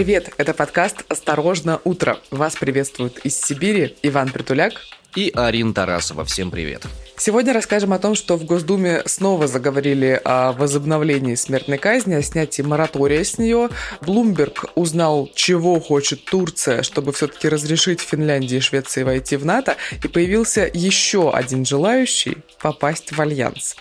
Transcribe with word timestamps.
Привет, 0.00 0.32
это 0.38 0.54
подкаст 0.54 1.04
«Осторожно, 1.08 1.78
утро». 1.84 2.16
Вас 2.30 2.56
приветствуют 2.56 3.18
из 3.18 3.38
Сибири 3.38 3.98
Иван 4.02 4.30
Притуляк 4.30 4.72
и 5.14 5.30
Арин 5.34 5.74
Тарасова. 5.74 6.24
Всем 6.24 6.50
привет. 6.50 6.86
Сегодня 7.22 7.52
расскажем 7.52 7.92
о 7.92 7.98
том, 7.98 8.14
что 8.14 8.38
в 8.38 8.46
Госдуме 8.46 9.02
снова 9.04 9.46
заговорили 9.46 10.18
о 10.24 10.52
возобновлении 10.52 11.34
смертной 11.34 11.76
казни, 11.76 12.14
о 12.14 12.22
снятии 12.22 12.62
моратория 12.62 13.22
с 13.22 13.36
нее. 13.36 13.68
Блумберг 14.00 14.70
узнал, 14.74 15.30
чего 15.34 15.78
хочет 15.80 16.24
Турция, 16.24 16.82
чтобы 16.82 17.12
все-таки 17.12 17.46
разрешить 17.50 18.00
Финляндии 18.00 18.56
и 18.56 18.60
Швеции 18.60 19.02
войти 19.02 19.36
в 19.36 19.44
НАТО, 19.44 19.76
и 20.02 20.08
появился 20.08 20.70
еще 20.72 21.30
один 21.30 21.66
желающий 21.66 22.38
попасть 22.58 23.12
в 23.12 23.20
альянс. 23.20 23.76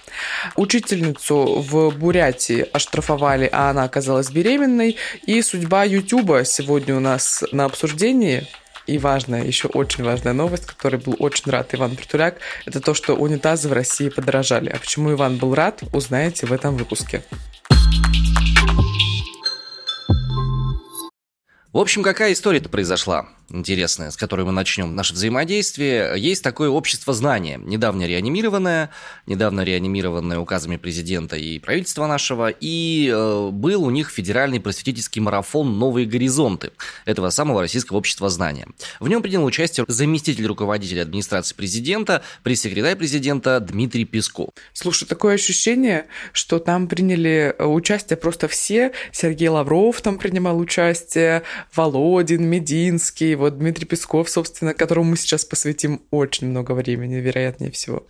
Учительницу 0.58 1.62
в 1.62 1.92
Бурятии 1.92 2.68
оштрафовали, 2.74 3.48
а 3.50 3.70
она 3.70 3.86
оказалась 3.86 4.32
беременной, 4.32 4.98
и 5.26 5.42
судьба 5.42 5.86
Ютуба 5.86 6.44
сегодня 6.44 6.94
у 6.94 7.00
нас 7.00 7.46
на 7.54 7.64
обсуждении. 7.64 8.50
И 8.90 8.98
важная, 8.98 9.46
еще 9.46 9.68
очень 9.68 10.04
важная 10.04 10.34
новость, 10.34 10.66
которой 10.66 10.96
был 10.96 11.16
очень 11.20 11.52
рад 11.52 11.76
Иван 11.76 11.96
Притуляк, 11.96 12.38
это 12.66 12.82
то, 12.82 12.96
что 12.96 13.14
унитазы 13.14 13.70
в 13.70 13.74
России 13.74 14.10
подорожали. 14.10 14.70
А 14.70 14.80
почему 14.80 15.12
Иван 15.12 15.38
был 15.38 15.54
рад, 15.54 15.84
узнаете 15.94 16.48
в 16.48 16.52
этом 16.52 16.76
выпуске. 16.76 17.22
В 21.72 21.78
общем, 21.78 22.02
какая 22.02 22.34
история-то 22.34 22.68
произошла? 22.68 23.30
интересная, 23.52 24.12
с 24.12 24.18
которой 24.18 24.46
мы 24.46 24.52
начнем 24.52 24.96
наше 24.96 25.14
взаимодействие. 25.14 26.14
Есть 26.18 26.44
такое 26.44 26.70
общество 26.70 27.14
знания, 27.14 27.60
недавно 27.64 28.06
реанимированное, 28.06 28.90
недавно 29.26 29.62
реанимированное 29.62 30.40
указами 30.40 30.78
президента 30.78 31.36
и 31.36 31.60
правительства 31.60 32.08
нашего, 32.08 32.50
и 32.50 33.12
э, 33.14 33.50
был 33.52 33.84
у 33.84 33.90
них 33.90 34.10
федеральный 34.10 34.60
просветительский 34.60 35.22
марафон 35.22 35.80
«Новые 35.80 36.06
горизонты» 36.06 36.72
этого 37.06 37.30
самого 37.30 37.62
российского 37.62 37.98
общества 37.98 38.30
знания. 38.30 38.68
В 39.00 39.08
нем 39.08 39.22
принял 39.22 39.44
участие 39.44 39.86
заместитель 39.88 40.46
руководителя 40.46 41.02
администрации 41.02 41.56
президента, 41.56 42.22
пресс-секретарь 42.44 42.96
президента 42.96 43.60
Дмитрий 43.60 44.06
Песков. 44.06 44.50
Слушай, 44.74 45.08
такое 45.08 45.36
ощущение, 45.36 46.08
что 46.34 46.60
там 46.60 46.88
приняли 46.88 47.56
э, 47.58 47.66
участие 47.66 48.18
просто 48.18 48.48
все. 48.48 48.92
Сергей 49.12 49.50
Лавров 49.50 50.02
там 50.02 50.18
принимал 50.18 50.60
участие, 50.60 51.44
Володин, 51.76 52.46
Мединский, 52.46 53.36
вот 53.36 53.58
Дмитрий 53.58 53.86
Песков, 53.86 54.30
собственно, 54.30 54.74
которому 54.74 55.12
мы 55.12 55.18
сейчас 55.18 55.46
посвятим 55.46 56.02
очень 56.12 56.48
много 56.48 56.74
времени, 56.74 57.16
вероятнее 57.16 57.72
всего. 57.72 58.06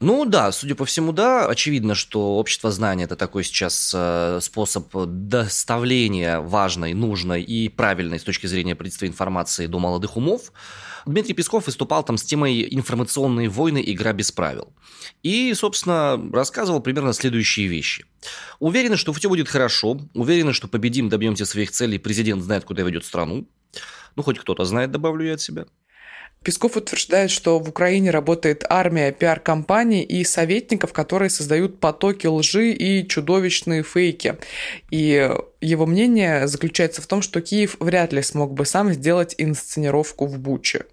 Ну 0.00 0.24
да, 0.24 0.52
судя 0.52 0.74
по 0.74 0.84
всему, 0.84 1.12
да. 1.12 1.46
Очевидно, 1.46 1.94
что 1.94 2.36
общество 2.36 2.70
знания– 2.70 3.04
это 3.04 3.16
такой 3.16 3.44
сейчас 3.44 3.92
э, 3.96 4.40
способ 4.42 4.94
доставления 4.94 6.40
важной, 6.40 6.94
нужной 6.94 7.42
и 7.42 7.68
правильной 7.68 8.18
с 8.18 8.24
точки 8.24 8.46
зрения 8.46 8.74
предства 8.74 9.06
информации 9.06 9.66
до 9.66 9.78
молодых 9.78 10.16
умов. 10.16 10.52
Дмитрий 11.06 11.34
Песков 11.34 11.66
выступал 11.66 12.02
там 12.02 12.16
с 12.16 12.22
темой 12.22 12.66
«Информационные 12.70 13.48
войны. 13.48 13.82
Игра 13.84 14.12
без 14.12 14.32
правил». 14.32 14.72
И, 15.22 15.52
собственно, 15.54 16.20
рассказывал 16.32 16.80
примерно 16.80 17.12
следующие 17.12 17.66
вещи. 17.66 18.06
Уверены, 18.58 18.96
что 18.96 19.12
все 19.12 19.28
будет 19.28 19.48
хорошо, 19.48 20.00
уверены, 20.14 20.52
что 20.52 20.68
победим, 20.68 21.08
добьемся 21.08 21.44
своих 21.44 21.70
целей, 21.70 21.98
президент 21.98 22.42
знает, 22.42 22.64
куда 22.64 22.82
ведет 22.82 23.04
страну. 23.04 23.46
Ну, 24.16 24.22
хоть 24.22 24.38
кто-то 24.38 24.64
знает, 24.64 24.90
добавлю 24.90 25.26
я 25.26 25.34
от 25.34 25.40
себя. 25.40 25.66
Песков 26.44 26.76
утверждает, 26.76 27.30
что 27.30 27.58
в 27.58 27.70
Украине 27.70 28.10
работает 28.10 28.64
армия 28.68 29.12
пиар-компаний 29.12 30.02
и 30.02 30.24
советников, 30.24 30.92
которые 30.92 31.30
создают 31.30 31.80
потоки 31.80 32.26
лжи 32.26 32.70
и 32.72 33.08
чудовищные 33.08 33.82
фейки. 33.82 34.36
И 34.90 35.30
его 35.62 35.86
мнение 35.86 36.46
заключается 36.46 37.00
в 37.00 37.06
том, 37.06 37.22
что 37.22 37.40
Киев 37.40 37.76
вряд 37.80 38.12
ли 38.12 38.20
смог 38.20 38.52
бы 38.52 38.66
сам 38.66 38.92
сделать 38.92 39.34
инсценировку 39.38 40.26
в 40.26 40.38
Буче. 40.38 40.84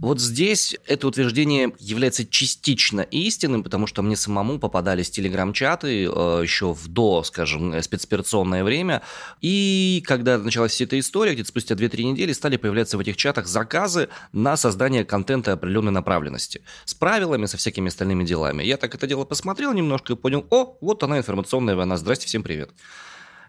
Вот 0.00 0.20
здесь 0.20 0.76
это 0.86 1.08
утверждение 1.08 1.72
является 1.78 2.26
частично 2.26 3.00
истинным, 3.00 3.62
потому 3.62 3.86
что 3.86 4.02
мне 4.02 4.16
самому 4.16 4.58
попадались 4.58 5.10
телеграм-чаты 5.10 6.04
э, 6.04 6.40
еще 6.42 6.74
в 6.74 6.88
до, 6.88 7.22
скажем, 7.22 7.80
спецоперационное 7.82 8.62
время. 8.62 9.02
И 9.40 10.02
когда 10.06 10.38
началась 10.38 10.72
вся 10.72 10.84
эта 10.84 10.98
история, 10.98 11.32
где-то 11.32 11.48
спустя 11.48 11.74
2-3 11.74 12.02
недели 12.04 12.32
стали 12.32 12.56
появляться 12.56 12.96
в 12.96 13.00
этих 13.00 13.16
чатах 13.16 13.46
заказы 13.46 14.08
на 14.32 14.56
создание 14.56 15.04
контента 15.04 15.52
определенной 15.52 15.92
направленности. 15.92 16.62
С 16.84 16.94
правилами, 16.94 17.46
со 17.46 17.56
всякими 17.56 17.88
остальными 17.88 18.24
делами. 18.24 18.62
Я 18.62 18.76
так 18.76 18.94
это 18.94 19.06
дело 19.06 19.24
посмотрел 19.24 19.72
немножко 19.72 20.12
и 20.12 20.16
понял, 20.16 20.46
о, 20.50 20.76
вот 20.80 21.02
она 21.02 21.18
информационная 21.18 21.74
война, 21.74 21.96
здрасте, 21.96 22.26
всем 22.26 22.42
привет. 22.42 22.70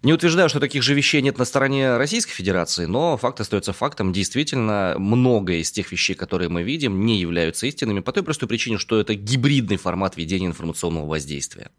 Не 0.03 0.13
утверждаю, 0.13 0.47
что 0.47 0.59
таких 0.59 0.84
же 0.84 0.94
вещей 0.94 1.22
нет 1.22 1.38
на 1.38 1.46
стороне 1.46 1.97
Российской 1.97 2.34
Федерации, 2.34 2.85
но 2.85 3.18
факт 3.18 3.40
остается 3.40 3.74
фактом. 3.74 4.13
Действительно, 4.13 4.96
многое 5.00 5.58
из 5.58 5.72
тех 5.72 5.91
вещей, 5.91 6.13
которые 6.13 6.50
мы 6.50 6.63
видим, 6.63 7.06
не 7.06 7.19
являются 7.19 7.66
истинными 7.66 8.02
по 8.02 8.12
той 8.12 8.24
простой 8.24 8.47
причине, 8.47 8.78
что 8.78 9.00
это 9.00 9.16
гибридный 9.16 9.78
формат 9.78 10.16
ведения 10.16 10.47
информационного 10.47 11.07
воздействия. 11.07 11.72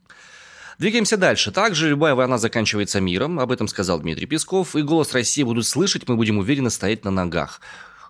Двигаемся 0.78 1.16
дальше. 1.16 1.50
Также 1.50 1.88
любая 1.88 2.14
война 2.14 2.38
заканчивается 2.38 3.00
миром, 3.00 3.40
об 3.40 3.50
этом 3.50 3.66
сказал 3.66 4.00
Дмитрий 4.00 4.26
Песков, 4.26 4.76
и 4.76 4.82
голос 4.82 5.12
России 5.12 5.42
будут 5.42 5.66
слышать, 5.66 6.08
мы 6.08 6.16
будем 6.16 6.38
уверенно 6.38 6.70
стоять 6.70 7.04
на 7.04 7.10
ногах. 7.10 7.60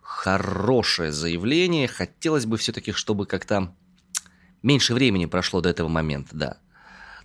Хорошее 0.03 1.13
заявление, 1.13 1.89
хотелось 1.89 2.45
бы 2.45 2.59
все-таки, 2.59 2.93
чтобы 2.93 3.25
как-то 3.27 3.75
меньше 4.63 4.93
времени 4.93 5.27
прошло 5.27 5.61
до 5.61 5.69
этого 5.69 5.89
момента, 5.89 6.31
да. 6.33 6.59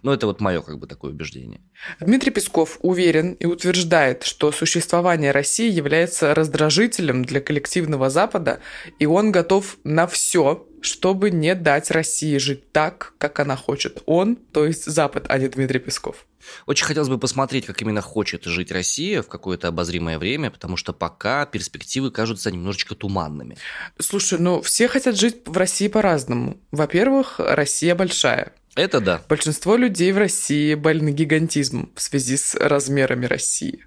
Но 0.04 0.14
это 0.14 0.28
вот 0.28 0.42
мое 0.42 0.62
как 0.62 0.78
бы 0.80 0.86
такое 0.86 1.12
убеждение. 1.12 1.62
Дмитрий 2.00 2.32
Песков 2.32 2.78
уверен 2.82 3.34
и 3.34 3.46
утверждает, 3.46 4.24
что 4.24 4.52
существование 4.52 5.32
России 5.32 5.72
является 5.72 6.36
раздражителем 6.36 7.26
для 7.26 7.42
коллективного 7.42 8.10
Запада, 8.10 8.60
и 9.00 9.06
он 9.06 9.32
готов 9.32 9.78
на 9.84 10.06
все, 10.06 10.68
чтобы 10.82 11.32
не 11.32 11.56
дать 11.56 11.90
России 11.90 12.38
жить 12.38 12.72
так, 12.72 13.14
как 13.18 13.40
она 13.40 13.56
хочет. 13.56 14.04
Он, 14.06 14.36
то 14.36 14.66
есть 14.66 14.86
Запад, 14.86 15.26
а 15.30 15.38
не 15.38 15.48
Дмитрий 15.48 15.80
Песков. 15.80 16.26
Очень 16.66 16.86
хотелось 16.86 17.10
бы 17.10 17.18
посмотреть, 17.18 17.66
как 17.66 17.82
именно 17.82 18.02
хочет 18.02 18.44
жить 18.44 18.72
Россия 18.72 19.22
в 19.22 19.28
какое-то 19.28 19.70
обозримое 19.70 20.20
время, 20.20 20.52
потому 20.52 20.78
что 20.78 20.92
пока 20.94 21.46
перспективы 21.46 22.12
кажутся 22.12 22.52
немножечко 22.52 22.96
туманными. 22.96 23.58
Слушай, 24.00 24.40
ну 24.40 24.62
все 24.62 24.88
хотят 24.88 25.18
жить 25.18 25.44
в 25.46 25.58
России 25.58 25.88
по-разному. 25.88 26.58
Во-первых, 26.72 27.36
Россия 27.38 27.96
большая. 27.96 28.54
Это 28.76 29.00
да. 29.00 29.22
Большинство 29.30 29.76
людей 29.76 30.12
в 30.12 30.18
России 30.18 30.74
больны 30.74 31.12
гигантизмом 31.12 31.92
в 31.96 32.02
связи 32.02 32.38
с 32.38 32.56
размерами 32.56 33.28
России. 33.28 33.86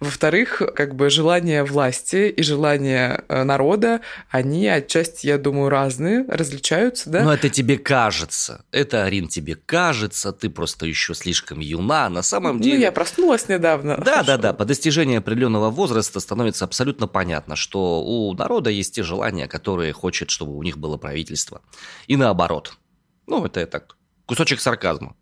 Во-вторых, 0.00 0.62
как 0.74 0.94
бы 0.94 1.10
желание 1.10 1.64
власти 1.64 2.30
и 2.30 2.42
желание 2.42 3.24
э, 3.28 3.42
народа, 3.42 4.00
они 4.30 4.66
отчасти, 4.68 5.26
я 5.26 5.36
думаю, 5.36 5.68
разные, 5.68 6.24
различаются, 6.28 7.10
да? 7.10 7.24
Но 7.24 7.34
это 7.34 7.50
тебе 7.50 7.76
кажется. 7.76 8.64
Это, 8.72 9.04
Арин, 9.04 9.28
тебе 9.28 9.54
кажется, 9.54 10.32
ты 10.32 10.48
просто 10.48 10.86
еще 10.86 11.14
слишком 11.14 11.60
юна. 11.60 12.08
На 12.08 12.22
самом 12.22 12.56
ну, 12.56 12.62
деле... 12.62 12.76
Ну, 12.76 12.82
я 12.84 12.92
проснулась 12.92 13.50
недавно. 13.50 13.98
Да, 13.98 14.22
да, 14.22 14.38
да. 14.38 14.54
По 14.54 14.64
достижении 14.64 15.18
определенного 15.18 15.68
возраста 15.68 16.20
становится 16.20 16.64
абсолютно 16.64 17.06
понятно, 17.06 17.54
что 17.54 18.02
у 18.02 18.32
народа 18.32 18.70
есть 18.70 18.94
те 18.94 19.02
желания, 19.02 19.46
которые 19.46 19.92
хочет, 19.92 20.30
чтобы 20.30 20.56
у 20.56 20.62
них 20.62 20.78
было 20.78 20.96
правительство. 20.96 21.60
И 22.06 22.16
наоборот. 22.16 22.78
Ну, 23.26 23.44
это 23.44 23.60
я 23.60 23.66
так 23.66 23.96
кусочек 24.26 24.60
сарказма. 24.60 25.16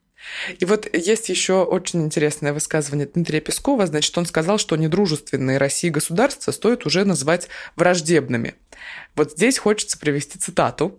И 0.58 0.64
вот 0.64 0.88
есть 0.94 1.28
еще 1.28 1.64
очень 1.64 2.02
интересное 2.02 2.52
высказывание 2.52 3.06
Дмитрия 3.06 3.40
Пескова. 3.40 3.86
Значит, 3.86 4.16
он 4.18 4.26
сказал, 4.26 4.58
что 4.58 4.76
недружественные 4.76 5.58
России 5.58 5.88
государства 5.88 6.52
стоит 6.52 6.86
уже 6.86 7.04
называть 7.04 7.48
враждебными. 7.76 8.54
Вот 9.16 9.32
здесь 9.32 9.58
хочется 9.58 9.98
привести 9.98 10.38
цитату. 10.38 10.98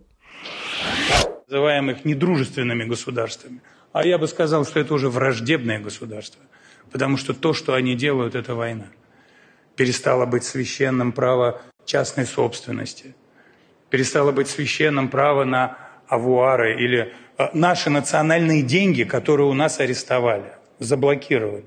Называемых 1.48 2.04
недружественными 2.04 2.84
государствами. 2.84 3.60
А 3.92 4.04
я 4.04 4.18
бы 4.18 4.26
сказал, 4.26 4.64
что 4.64 4.80
это 4.80 4.94
уже 4.94 5.08
враждебное 5.08 5.78
государство. 5.78 6.42
Потому 6.90 7.16
что 7.16 7.34
то, 7.34 7.52
что 7.52 7.74
они 7.74 7.94
делают, 7.94 8.34
это 8.34 8.54
война. 8.54 8.86
Перестало 9.76 10.26
быть 10.26 10.44
священным 10.44 11.12
право 11.12 11.62
частной 11.84 12.26
собственности. 12.26 13.14
Перестало 13.90 14.32
быть 14.32 14.48
священным 14.48 15.08
право 15.08 15.44
на 15.44 15.78
авуары 16.08 16.82
или 16.82 17.14
наши 17.52 17.90
национальные 17.90 18.62
деньги, 18.62 19.04
которые 19.04 19.46
у 19.48 19.54
нас 19.54 19.80
арестовали, 19.80 20.52
заблокировали. 20.78 21.66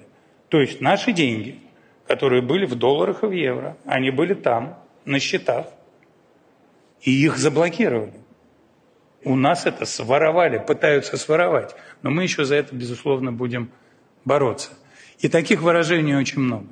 То 0.49 0.61
есть 0.61 0.81
наши 0.81 1.11
деньги, 1.11 1.59
которые 2.07 2.41
были 2.41 2.65
в 2.65 2.75
долларах 2.75 3.23
и 3.23 3.27
в 3.27 3.31
евро, 3.31 3.77
они 3.85 4.11
были 4.11 4.33
там, 4.33 4.79
на 5.05 5.19
счетах, 5.19 5.67
и 7.01 7.11
их 7.11 7.37
заблокировали. 7.37 8.13
У 9.23 9.35
нас 9.35 9.65
это 9.65 9.85
своровали, 9.85 10.63
пытаются 10.65 11.17
своровать. 11.17 11.75
Но 12.03 12.11
мы 12.11 12.23
еще 12.23 12.45
за 12.45 12.55
это, 12.55 12.75
безусловно, 12.75 13.31
будем 13.31 13.71
бороться. 14.23 14.69
И 15.19 15.29
таких 15.29 15.61
выражений 15.61 16.15
очень 16.15 16.41
много. 16.41 16.67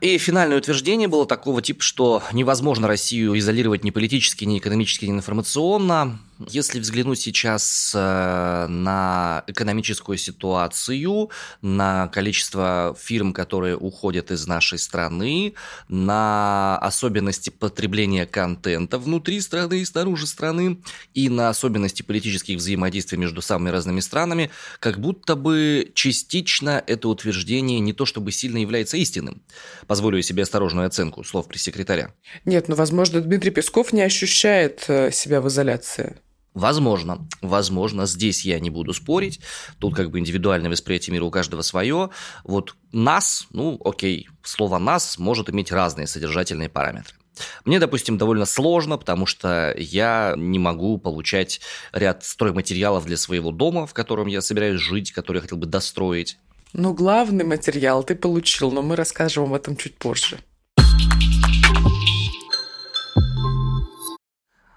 И 0.00 0.18
финальное 0.18 0.58
утверждение 0.58 1.08
было 1.08 1.24
такого 1.24 1.62
типа, 1.62 1.82
что 1.82 2.22
невозможно 2.32 2.86
Россию 2.86 3.38
изолировать 3.38 3.84
ни 3.84 3.90
политически, 3.90 4.44
ни 4.44 4.58
экономически, 4.58 5.06
ни 5.06 5.12
информационно. 5.12 6.18
Если 6.48 6.80
взглянуть 6.80 7.20
сейчас 7.20 7.92
э, 7.94 8.66
на 8.68 9.44
экономическую 9.46 10.18
ситуацию, 10.18 11.30
на 11.62 12.08
количество 12.08 12.96
фирм, 12.98 13.32
которые 13.32 13.76
уходят 13.76 14.30
из 14.30 14.46
нашей 14.46 14.78
страны, 14.78 15.54
на 15.88 16.76
особенности 16.78 17.50
потребления 17.50 18.26
контента 18.26 18.98
внутри 18.98 19.40
страны 19.40 19.80
и 19.80 19.84
снаружи 19.84 20.26
страны, 20.26 20.80
и 21.14 21.28
на 21.28 21.50
особенности 21.50 22.02
политических 22.02 22.56
взаимодействий 22.56 23.18
между 23.18 23.40
самыми 23.40 23.70
разными 23.70 24.00
странами, 24.00 24.50
как 24.80 24.98
будто 24.98 25.36
бы 25.36 25.92
частично 25.94 26.82
это 26.86 27.08
утверждение 27.08 27.78
не 27.78 27.92
то 27.92 28.06
чтобы 28.06 28.32
сильно 28.32 28.58
является 28.58 28.96
истинным. 28.96 29.42
Позволю 29.86 30.20
себе 30.22 30.42
осторожную 30.42 30.86
оценку 30.86 31.22
слов 31.22 31.46
пресс-секретаря. 31.46 32.12
Нет, 32.44 32.68
ну, 32.68 32.74
возможно, 32.74 33.20
Дмитрий 33.20 33.50
Песков 33.50 33.92
не 33.92 34.02
ощущает 34.02 34.84
э, 34.88 35.12
себя 35.12 35.40
в 35.40 35.48
изоляции. 35.48 36.16
Возможно, 36.54 37.26
возможно, 37.42 38.06
здесь 38.06 38.44
я 38.44 38.60
не 38.60 38.70
буду 38.70 38.94
спорить. 38.94 39.40
Тут 39.80 39.96
как 39.96 40.10
бы 40.10 40.20
индивидуальное 40.20 40.70
восприятие 40.70 41.12
мира 41.12 41.24
у 41.24 41.30
каждого 41.30 41.62
свое. 41.62 42.10
Вот 42.44 42.76
нас, 42.92 43.48
ну 43.50 43.80
окей, 43.84 44.28
слово 44.42 44.78
нас 44.78 45.18
может 45.18 45.50
иметь 45.50 45.72
разные 45.72 46.06
содержательные 46.06 46.68
параметры. 46.68 47.16
Мне, 47.64 47.80
допустим, 47.80 48.18
довольно 48.18 48.46
сложно, 48.46 48.96
потому 48.96 49.26
что 49.26 49.74
я 49.76 50.34
не 50.36 50.60
могу 50.60 50.98
получать 50.98 51.60
ряд 51.92 52.24
стройматериалов 52.24 53.04
для 53.04 53.16
своего 53.16 53.50
дома, 53.50 53.86
в 53.88 53.92
котором 53.92 54.28
я 54.28 54.40
собираюсь 54.40 54.80
жить, 54.80 55.10
который 55.10 55.38
я 55.38 55.42
хотел 55.42 55.58
бы 55.58 55.66
достроить. 55.66 56.38
Ну, 56.72 56.94
главный 56.94 57.44
материал 57.44 58.04
ты 58.04 58.14
получил, 58.14 58.70
но 58.70 58.82
мы 58.82 58.94
расскажем 58.94 59.44
об 59.44 59.54
этом 59.54 59.76
чуть 59.76 59.96
позже. 59.96 60.38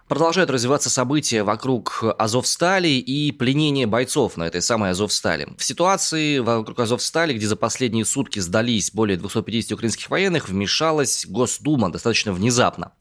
Продолжают 0.07 0.49
развиваться 0.49 0.89
события 0.89 1.43
вокруг 1.43 2.01
Азовстали 2.17 2.87
и 2.87 3.33
пленения 3.33 3.85
бойцов 3.87 4.37
на 4.37 4.45
этой 4.45 4.61
самой 4.61 4.91
Азовстали. 4.91 5.49
В 5.57 5.63
ситуации 5.65 6.39
вокруг 6.39 6.79
Азовстали, 6.79 7.33
где 7.33 7.45
за 7.45 7.57
последние 7.57 8.05
сутки 8.05 8.39
сдались 8.39 8.91
более 8.91 9.17
250 9.17 9.73
украинских 9.73 10.09
военных, 10.09 10.47
вмешалась 10.47 11.25
Госдума 11.27 11.91
достаточно 11.91 12.31
внезапно. 12.31 12.93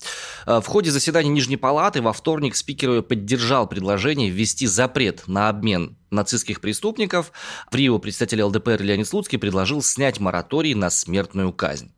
Э, 0.47 0.61
в 0.61 0.67
ходе 0.67 0.91
заседания 0.91 1.29
Нижней 1.29 1.57
Палаты 1.57 2.03
во 2.03 2.13
вторник 2.13 2.57
спикер 2.57 3.03
поддержал 3.03 3.69
предложение 3.69 4.29
ввести 4.29 4.67
запрет 4.67 5.29
на 5.29 5.49
обмен 5.49 5.97
нацистских 6.11 6.61
преступников. 6.61 7.31
В 7.71 7.77
Рио 7.77 8.01
представитель 8.01 8.43
ЛДПР 8.43 8.83
Леонид 8.83 9.07
Слуцкий 9.07 9.39
предложил 9.39 9.81
снять 9.81 10.19
мораторий 10.19 10.75
на 10.75 10.91
смертную 10.91 11.53
казнь. 11.53 11.93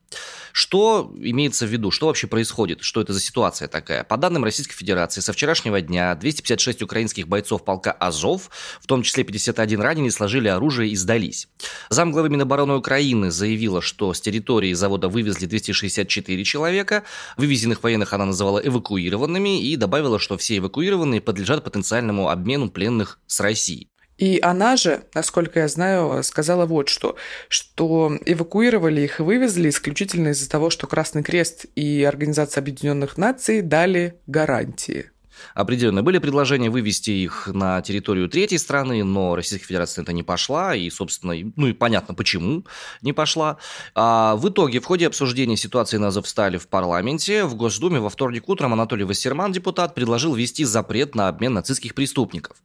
Что 0.58 1.12
имеется 1.14 1.66
в 1.66 1.69
виду? 1.69 1.93
Что 1.93 2.08
вообще 2.08 2.26
происходит? 2.26 2.82
Что 2.82 3.00
это 3.00 3.12
за 3.12 3.20
ситуация 3.20 3.69
такая? 3.69 4.02
По 4.02 4.16
данным 4.16 4.43
Российской 4.43 4.75
Федерации, 4.75 5.20
со 5.20 5.32
вчерашнего 5.32 5.81
дня 5.81 6.12
256 6.16 6.82
украинских 6.82 7.28
бойцов 7.28 7.64
полка 7.64 7.93
«Азов», 7.93 8.50
в 8.81 8.88
том 8.88 9.05
числе 9.05 9.22
51 9.22 9.81
раненые, 9.81 10.10
сложили 10.10 10.49
оружие 10.49 10.90
и 10.90 10.96
сдались. 10.96 11.46
Замглавы 11.90 12.28
Минобороны 12.28 12.75
Украины 12.75 13.31
заявила, 13.31 13.81
что 13.81 14.12
с 14.12 14.20
территории 14.20 14.72
завода 14.72 15.08
вывезли 15.08 15.46
264 15.46 16.43
человека. 16.43 17.04
Вывезенных 17.37 17.84
военных 17.84 18.12
она 18.12 18.25
называла 18.25 18.58
эвакуированными 18.58 19.62
и 19.62 19.76
добавила, 19.76 20.19
что 20.19 20.37
все 20.38 20.56
эвакуированные 20.56 21.20
подлежат 21.20 21.62
потенциальному 21.62 22.31
обмену 22.31 22.69
пленных 22.69 23.20
с 23.28 23.38
Россией. 23.38 23.90
И 24.19 24.41
она 24.43 24.76
же, 24.76 25.05
насколько 25.15 25.61
я 25.61 25.69
знаю, 25.69 26.23
сказала 26.25 26.67
вот 26.67 26.88
что, 26.88 27.17
что 27.49 28.19
эвакуировали 28.26 29.03
их 29.03 29.20
и 29.20 29.23
вывезли 29.23 29.69
исключительно 29.70 30.29
из-за 30.29 30.50
того, 30.50 30.70
что 30.70 30.87
Красный 30.88 31.23
Крест 31.23 31.67
и 31.76 32.03
Организация 32.03 32.61
Объединенных 32.61 33.17
Наций 33.17 33.62
дали 33.62 34.20
гарантии. 34.26 35.11
Определенно 35.55 36.02
были 36.02 36.19
предложения 36.19 36.70
вывести 36.70 37.11
их 37.11 37.49
на 37.49 37.81
территорию 37.82 38.29
третьей 38.29 38.58
страны, 38.58 39.05
но 39.05 39.37
Российская 39.37 39.67
Федерация 39.67 40.02
это 40.02 40.12
не 40.12 40.23
пошла, 40.23 40.75
и, 40.75 40.88
собственно, 40.90 41.35
ну 41.56 41.67
и 41.67 41.73
понятно, 41.73 42.14
почему 42.14 42.64
не 43.02 43.12
пошла. 43.12 43.58
А 43.94 44.37
в 44.37 44.49
итоге, 44.49 44.81
в 44.81 44.85
ходе 44.85 45.06
обсуждения 45.06 45.56
ситуации 45.56 45.96
на 45.96 46.08
Азовстале 46.08 46.58
в 46.58 46.69
парламенте, 46.69 47.44
в 47.44 47.55
Госдуме 47.55 48.00
во 48.00 48.11
вторник 48.11 48.49
утром 48.49 48.73
Анатолий 48.73 49.05
Вассерман, 49.05 49.52
депутат, 49.52 49.94
предложил 49.94 50.35
ввести 50.35 50.64
запрет 50.64 51.14
на 51.14 51.29
обмен 51.29 51.55
нацистских 51.55 51.94
преступников. 51.94 52.56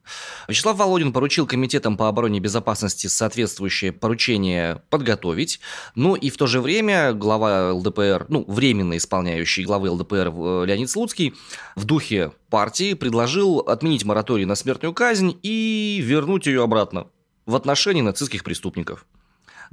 Вячеслав 0.48 0.78
Володин 0.78 1.14
поручил 1.14 1.48
комитетам 1.48 1.98
по 1.98 2.08
обороне 2.08 2.38
и 2.38 2.42
безопасности 2.42 3.08
соответствующее 3.08 3.92
поручение 3.92 4.82
подготовить, 4.90 5.60
ну 5.96 6.16
и 6.16 6.30
в 6.30 6.38
то 6.38 6.48
же 6.48 6.62
время 6.62 7.14
глава 7.14 7.74
ЛДПР, 7.74 8.28
ну, 8.30 8.46
временно 8.48 8.98
исполняющий 8.98 9.64
главы 9.64 9.90
ЛДПР 9.90 10.32
э, 10.34 10.66
Леонид 10.66 10.90
Слуцкий 10.90 11.34
в 11.76 11.86
духе 11.86 12.32
партии 12.54 12.94
предложил 12.94 13.62
отменить 13.62 14.06
мораторий 14.06 14.46
на 14.46 14.54
смертную 14.54 14.94
казнь 14.94 15.36
и 15.42 16.00
вернуть 16.04 16.46
ее 16.46 16.62
обратно 16.62 17.08
в 17.48 17.56
отношении 17.56 18.02
нацистских 18.02 18.44
преступников. 18.44 19.08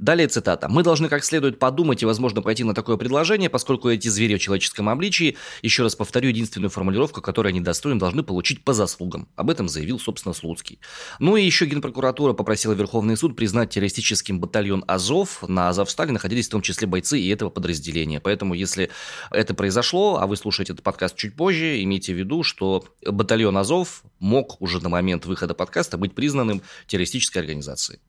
Далее 0.01 0.27
цитата. 0.27 0.67
«Мы 0.67 0.81
должны 0.81 1.09
как 1.09 1.23
следует 1.23 1.59
подумать 1.59 2.01
и, 2.01 2.07
возможно, 2.07 2.41
пойти 2.41 2.63
на 2.63 2.73
такое 2.73 2.97
предложение, 2.97 3.51
поскольку 3.51 3.87
эти 3.87 4.07
звери 4.07 4.33
в 4.33 4.39
человеческом 4.39 4.89
обличии, 4.89 5.37
еще 5.61 5.83
раз 5.83 5.95
повторю, 5.95 6.29
единственную 6.29 6.71
формулировку, 6.71 7.21
которую 7.21 7.51
они 7.51 7.61
достойны, 7.61 7.99
должны 7.99 8.23
получить 8.23 8.63
по 8.63 8.73
заслугам». 8.73 9.27
Об 9.35 9.51
этом 9.51 9.69
заявил, 9.69 9.99
собственно, 9.99 10.33
Слуцкий. 10.33 10.79
Ну 11.19 11.37
и 11.37 11.45
еще 11.45 11.67
Генпрокуратура 11.67 12.33
попросила 12.33 12.73
Верховный 12.73 13.15
суд 13.15 13.35
признать 13.35 13.69
террористическим 13.69 14.39
батальон 14.39 14.83
«Азов». 14.87 15.47
На 15.47 15.69
«Азовстале» 15.69 16.11
находились 16.11 16.47
в 16.47 16.51
том 16.51 16.63
числе 16.63 16.87
бойцы 16.87 17.19
и 17.19 17.29
этого 17.29 17.51
подразделения. 17.51 18.19
Поэтому, 18.19 18.55
если 18.55 18.89
это 19.29 19.53
произошло, 19.53 20.17
а 20.19 20.25
вы 20.25 20.35
слушаете 20.35 20.73
этот 20.73 20.83
подкаст 20.83 21.15
чуть 21.15 21.35
позже, 21.35 21.79
имейте 21.83 22.15
в 22.15 22.17
виду, 22.17 22.41
что 22.41 22.85
батальон 23.05 23.55
«Азов» 23.55 24.01
мог 24.17 24.59
уже 24.63 24.81
на 24.81 24.89
момент 24.89 25.27
выхода 25.27 25.53
подкаста 25.53 25.99
быть 25.99 26.15
признанным 26.15 26.63
террористической 26.87 27.43
организацией. 27.43 27.99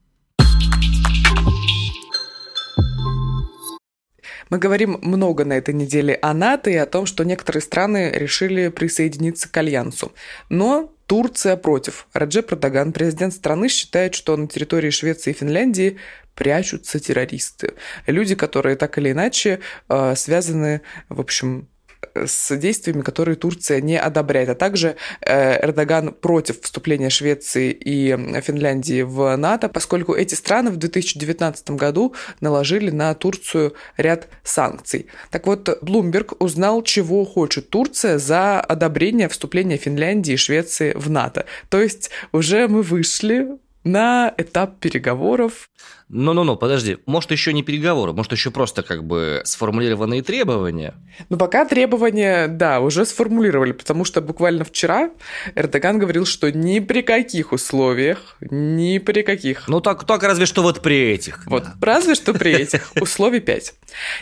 Мы 4.53 4.59
говорим 4.59 4.99
много 5.01 5.47
на 5.47 5.55
этой 5.55 5.73
неделе 5.73 6.19
о 6.21 6.35
НАТО 6.35 6.69
и 6.69 6.77
о 6.77 6.85
том, 6.85 7.07
что 7.07 7.25
некоторые 7.25 7.63
страны 7.63 8.11
решили 8.15 8.69
присоединиться 8.69 9.51
к 9.51 9.57
Альянсу. 9.57 10.13
Но 10.51 10.93
Турция 11.07 11.57
против. 11.57 12.07
Раджеп 12.13 12.53
Эрдоган, 12.53 12.93
президент 12.93 13.33
страны, 13.33 13.71
считает, 13.71 14.15
что 14.15 14.37
на 14.37 14.47
территории 14.47 14.91
Швеции 14.91 15.31
и 15.31 15.33
Финляндии 15.33 15.97
прячутся 16.35 17.01
террористы. 17.01 17.73
Люди, 18.07 18.35
которые 18.35 18.77
так 18.77 18.99
или 18.99 19.13
иначе 19.13 19.61
э, 19.89 20.15
связаны, 20.17 20.83
в 21.09 21.23
общем, 21.23 21.67
с 22.15 22.57
действиями, 22.57 23.03
которые 23.03 23.37
Турция 23.37 23.81
не 23.81 23.99
одобряет. 23.99 24.49
А 24.51 24.55
также 24.55 24.97
э, 25.21 25.65
Эрдоган 25.65 26.13
против 26.13 26.61
вступления 26.61 27.11
Швеции 27.11 27.71
и 27.73 28.11
Финляндии 28.41 29.03
в 29.03 29.37
НАТО, 29.37 29.69
поскольку 29.69 30.15
эти 30.15 30.35
страны 30.35 30.71
в 30.71 30.77
2019 30.77 31.71
году 31.71 32.15
наложили 32.41 32.91
на 32.91 33.15
Турцию 33.15 33.75
ряд 33.97 34.29
санкций. 34.43 35.07
Так 35.31 35.47
вот, 35.47 35.79
Блумберг 35.83 36.41
узнал, 36.41 36.83
чего 36.83 37.25
хочет 37.25 37.71
Турция 37.71 38.19
за 38.19 38.61
одобрение 38.61 39.29
вступления 39.29 39.77
Финляндии 39.77 40.35
и 40.35 40.37
Швеции 40.37 40.93
в 40.95 41.11
НАТО. 41.11 41.47
То 41.69 41.81
есть 41.81 42.11
уже 42.33 42.69
мы 42.69 42.83
вышли 42.83 43.49
на 43.85 44.33
этап 44.37 44.79
переговоров. 44.79 45.69
Ну-ну-ну, 46.15 46.57
подожди. 46.57 46.99
Может, 47.07 47.31
еще 47.31 47.55
не 47.55 47.63
переговоры, 47.63 48.13
может, 48.13 48.33
еще 48.33 48.51
просто 48.51 48.83
как 48.83 49.03
бы 49.03 49.41
сформулированные 49.45 50.23
требования? 50.23 50.95
Ну, 51.31 51.39
пока 51.39 51.65
требования, 51.65 52.49
да, 52.49 52.81
уже 52.81 53.07
сформулировали, 53.07 53.73
потому 53.73 54.05
что 54.05 54.21
буквально 54.21 54.65
вчера 54.65 55.11
Эрдоган 55.55 55.99
говорил, 55.99 56.27
что 56.27 56.53
ни 56.53 56.81
при 56.81 57.01
каких 57.01 57.53
условиях, 57.53 58.37
ни 58.43 58.99
при 58.99 59.23
каких... 59.23 59.69
Ну, 59.69 59.81
так, 59.81 60.05
только 60.05 60.27
разве 60.27 60.45
что 60.45 60.63
вот 60.63 60.83
при 60.83 61.13
этих. 61.13 61.47
Вот, 61.47 61.65
да. 61.65 61.75
разве 61.81 62.15
что 62.15 62.35
при 62.35 62.53
этих. 62.53 62.93
Условий 63.01 63.41
5. 63.41 63.75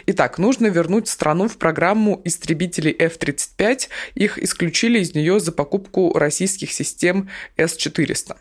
Итак, 0.07 0.39
нужно 0.39 0.69
вернуть 0.69 1.09
страну 1.09 1.49
в 1.49 1.57
программу 1.57 2.23
истребителей 2.25 2.95
F-35. 2.97 3.89
Их 4.15 4.39
исключили 4.39 5.01
из 5.01 5.17
нее 5.17 5.41
за 5.41 5.51
покупку 5.51 6.17
российских 6.17 6.71
систем 6.71 7.29
С-400. 7.57 8.37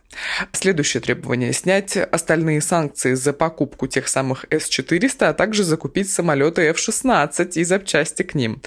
Следующее 0.51 1.01
требование– 1.01 1.51
снять 1.53 1.97
остальные 1.97 2.61
санкции 2.61 3.15
за 3.15 3.33
покупку 3.39 3.87
тех 3.87 4.07
самых 4.07 4.45
С-400, 4.51 5.29
а 5.29 5.33
также 5.33 5.63
закупить 5.63 6.11
самолеты 6.11 6.61
F-16 6.69 7.53
и 7.55 7.63
запчасти 7.63 8.21
к 8.21 8.35
ним. 8.35 8.61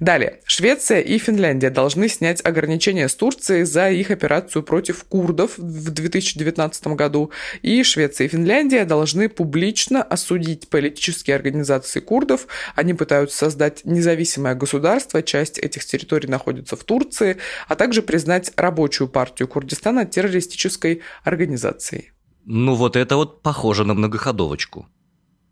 Далее. 0.00 0.40
Швеция 0.44 1.00
и 1.00 1.16
Финляндия 1.16 1.70
должны 1.70 2.08
снять 2.08 2.44
ограничения 2.44 3.08
с 3.08 3.14
Турцией 3.14 3.64
за 3.64 3.88
их 3.90 4.10
операцию 4.10 4.62
против 4.62 5.04
курдов 5.04 5.56
в 5.56 5.90
2019 5.90 6.88
году. 6.88 7.30
И 7.62 7.82
Швеция 7.82 8.26
и 8.26 8.28
Финляндия 8.28 8.84
должны 8.84 9.28
публично 9.30 10.02
осудить 10.02 10.68
политические 10.68 11.36
организации 11.36 12.00
курдов. 12.00 12.46
Они 12.74 12.92
пытаются 12.92 13.38
создать 13.38 13.84
независимое 13.84 14.54
государство, 14.54 15.22
часть 15.22 15.58
этих 15.58 15.86
территорий 15.86 16.28
находится 16.28 16.76
в 16.76 16.84
Турции, 16.84 17.36
а 17.68 17.76
также 17.76 18.02
признать 18.02 18.52
рабочую 18.56 19.08
партию 19.08 19.46
Курдистана 19.46 20.04
террористической 20.04 21.02
организацией. 21.24 22.15
Ну 22.46 22.74
вот 22.74 22.94
это 22.94 23.16
вот 23.16 23.42
похоже 23.42 23.84
на 23.84 23.94
многоходовочку. 23.94 24.86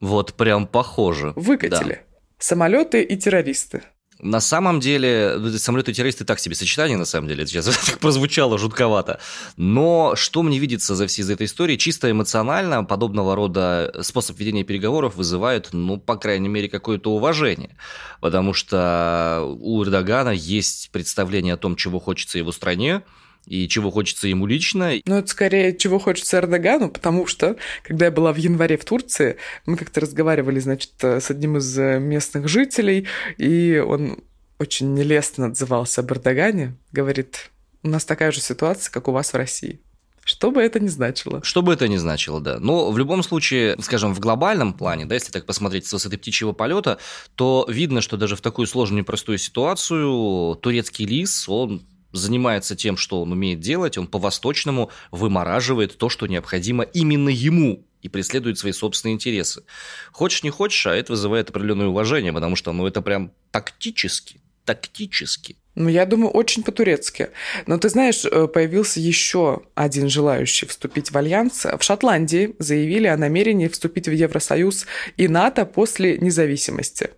Вот 0.01 0.35
прям 0.35 0.67
похоже. 0.67 1.33
Выкатили. 1.35 1.95
Да. 1.95 2.19
Самолеты 2.39 3.03
и 3.03 3.17
террористы. 3.17 3.83
На 4.21 4.41
самом 4.41 4.79
деле, 4.79 5.37
самолеты-террористы 5.59 6.25
так 6.25 6.39
себе 6.39 6.55
сочетание, 6.55 6.97
на 6.97 7.05
самом 7.05 7.29
деле, 7.29 7.45
сейчас 7.47 7.67
так 7.87 7.99
прозвучало 7.99 8.59
жутковато. 8.59 9.19
Но 9.57 10.15
что 10.15 10.43
мне 10.45 10.61
видится 10.61 10.95
за 10.95 11.09
всей 11.09 11.23
из 11.23 11.31
этой 11.31 11.47
истории, 11.47 11.77
чисто 11.77 12.09
эмоционально 12.11 12.85
подобного 12.85 13.35
рода 13.35 13.93
способ 14.03 14.39
ведения 14.39 14.63
переговоров 14.63 15.17
вызывает, 15.17 15.71
ну, 15.73 15.99
по 15.99 16.17
крайней 16.17 16.49
мере, 16.49 16.69
какое-то 16.69 17.13
уважение. 17.13 17.77
Потому 18.21 18.55
что 18.55 19.43
у 19.61 19.83
Эрдогана 19.83 20.31
есть 20.31 20.91
представление 20.93 21.55
о 21.55 21.59
том, 21.59 21.75
чего 21.75 21.99
хочется 21.99 22.39
его 22.39 22.53
стране, 22.53 23.03
и 23.47 23.69
чего 23.69 23.91
хочется 23.91 24.29
ему 24.29 24.47
лично. 24.47 24.93
Ну, 25.05 25.17
это 25.17 25.29
скорее, 25.29 25.77
чего 25.77 25.99
хочется 25.99 26.39
Эрдогану, 26.39 26.91
потому 26.91 27.27
что, 27.27 27.57
когда 27.83 28.07
я 28.07 28.11
была 28.11 28.33
в 28.33 28.37
январе 28.37 28.77
в 28.77 28.85
Турции, 28.85 29.37
мы 29.67 29.77
как-то 29.77 30.01
разговаривали, 30.01 30.59
значит, 30.61 30.93
с 31.01 31.31
одним 31.31 31.59
из 31.59 31.77
местных 31.77 32.49
жителей, 32.49 33.07
и 33.37 33.83
он 33.87 34.19
очень 34.59 34.95
нелестно 34.95 35.47
отзывался 35.47 36.01
об 36.01 36.13
Эрдогане, 36.13 36.77
говорит, 36.93 37.51
у 37.83 37.89
нас 37.89 38.05
такая 38.05 38.33
же 38.33 38.41
ситуация, 38.41 38.91
как 38.91 39.09
у 39.09 39.13
вас 39.13 39.33
в 39.33 39.37
России. 39.37 39.81
Что 40.25 40.51
бы 40.51 40.63
это 40.63 40.81
ни 40.81 40.89
значило. 40.89 41.45
Что 41.45 41.61
бы 41.61 41.75
это 41.75 41.87
ни 41.87 41.99
значило, 41.99 42.41
да. 42.41 42.59
Но 42.59 42.91
в 42.91 42.97
любом 42.97 43.23
случае, 43.23 43.77
скажем, 43.83 44.15
в 44.15 44.21
глобальном 44.21 44.73
плане, 44.73 45.05
да, 45.05 45.17
если 45.17 45.31
так 45.31 45.45
посмотреть 45.45 45.87
с 45.87 45.93
высоты 45.93 46.17
птичьего 46.17 46.53
полета, 46.53 46.99
то 47.35 47.67
видно, 47.69 48.01
что 48.01 48.17
даже 48.17 48.35
в 48.35 48.41
такую 48.41 48.67
сложную 48.67 49.03
непростую 49.03 49.37
ситуацию 49.37 50.55
турецкий 50.63 51.05
лис, 51.05 51.47
он 51.47 51.83
занимается 52.15 52.77
тем, 52.77 52.97
что 52.97 53.23
он 53.23 53.33
умеет 53.33 53.61
делать, 53.61 53.99
он 53.99 54.07
по-восточному 54.07 54.91
вымораживает 55.11 55.99
то, 55.99 56.09
что 56.09 56.27
необходимо 56.27 56.85
именно 56.85 57.29
ему, 57.29 57.85
и 58.05 58.09
преследует 58.09 58.59
свои 58.59 58.73
собственные 58.73 59.15
интересы. 59.15 59.65
Хочешь, 60.13 60.43
не 60.43 60.51
хочешь, 60.51 60.87
а 60.87 60.95
это 60.95 61.13
вызывает 61.13 61.49
определенное 61.49 61.87
уважение, 61.87 62.35
потому 62.35 62.55
что, 62.55 62.71
ну, 62.73 62.87
это 62.87 63.01
прям 63.01 63.33
тактически, 63.51 64.43
тактически. 64.67 65.57
Ну, 65.75 65.89
я 65.89 66.05
думаю, 66.05 66.31
очень 66.31 66.63
по-турецки. 66.63 67.31
Но 67.67 67.79
ты 67.79 67.89
знаешь, 67.89 68.25
э, 68.25 68.47
появился 68.47 69.01
еще 69.01 69.63
один 69.75 70.09
желающий 70.09 70.67
вступить 70.67 71.11
в 71.11 71.17
альянс. 71.17 71.65
В 71.65 71.83
Шотландии 71.83 72.55
заявили 72.59 73.07
о 73.07 73.17
намерении 73.17 73.69
вступить 73.69 74.07
в 74.07 74.13
Евросоюз 74.13 74.87
и 75.17 75.27
НАТО 75.27 75.65
после 75.65 76.19
независимости. 76.19 77.11